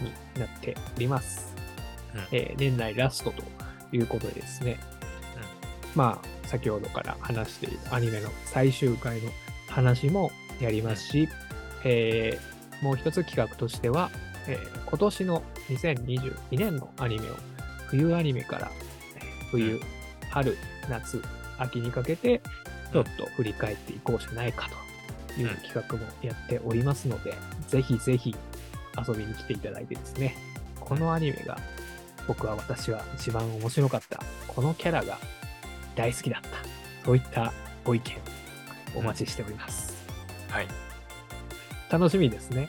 [0.00, 1.54] になっております。
[2.14, 2.20] うん。
[2.32, 3.42] えー年内ラストと
[3.92, 4.78] いうことでですね、
[5.94, 9.30] まあ、先ほどから話しているアニメの最終回の
[9.68, 11.28] 話もやりますし、
[11.84, 14.10] えーもう一つ企画としては、
[14.46, 17.34] えー今年の2022年のアニメを
[17.88, 18.87] 冬アニメからえー
[19.50, 19.80] 冬、
[20.30, 20.56] 春、
[20.88, 21.22] 夏、
[21.58, 22.40] 秋にかけて
[22.92, 24.68] ちょっと振り返っていこうじゃないか
[25.34, 27.34] という企画もやっておりますので、
[27.68, 28.34] ぜひぜひ
[29.06, 30.36] 遊びに来ていただいてですね、
[30.80, 31.58] このアニメが
[32.26, 35.18] 僕は私は一番面白かった、このキャラが
[35.94, 36.48] 大好きだった、
[37.04, 37.52] そういった
[37.84, 38.16] ご意見
[38.94, 39.94] お待ちしております。
[40.48, 40.68] はい。
[41.90, 42.68] 楽しみですね。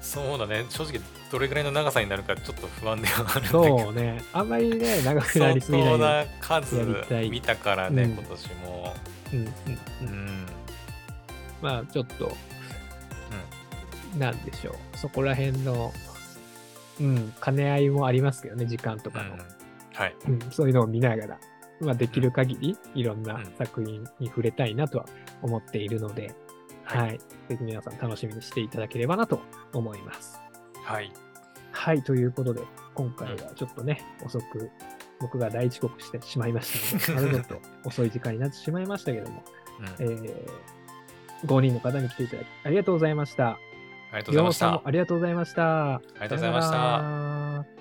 [0.00, 0.64] そうだね。
[0.70, 1.00] 正直、
[1.30, 3.78] どれぐらいの長さになるかちょっと不安ではあるんだけど。
[3.78, 8.94] そうね、あんまりね、長くなりすぎない相当よな数見たからね、うん今年も。
[9.32, 9.52] うんうんう
[10.02, 10.46] うんん。
[11.60, 12.32] まあ、ちょっと、
[14.16, 14.96] なんでしょう。
[14.96, 15.92] そこら辺の、
[17.00, 19.34] うん、兼ね合いもありますけどね、時間とかの。
[19.34, 19.40] うん
[19.94, 20.14] はい。
[20.28, 21.38] うん、そういうのを見ながら、
[21.80, 25.06] まあ、できる限りいろんなうん作品に触れたいなとは
[25.42, 26.32] 思っているので、
[26.84, 27.18] はいはい。
[27.18, 29.40] ぜひ皆さん楽しみにしていただければなと
[29.72, 30.40] 思います。
[30.84, 31.12] はい。
[31.72, 32.02] はい。
[32.02, 32.62] ということで、
[32.94, 34.70] 今回はちょっとね、遅く、
[35.20, 39.44] 僕が大遅刻してしまいましたので、 まるっと遅い時間になってしまいましたけども、
[39.80, 43.58] うんえー、5人の方に来ていただきありがとうございました。
[44.10, 44.82] ありがとうございました。
[44.84, 45.94] ありがとうございました。
[45.94, 47.77] ありがとうございました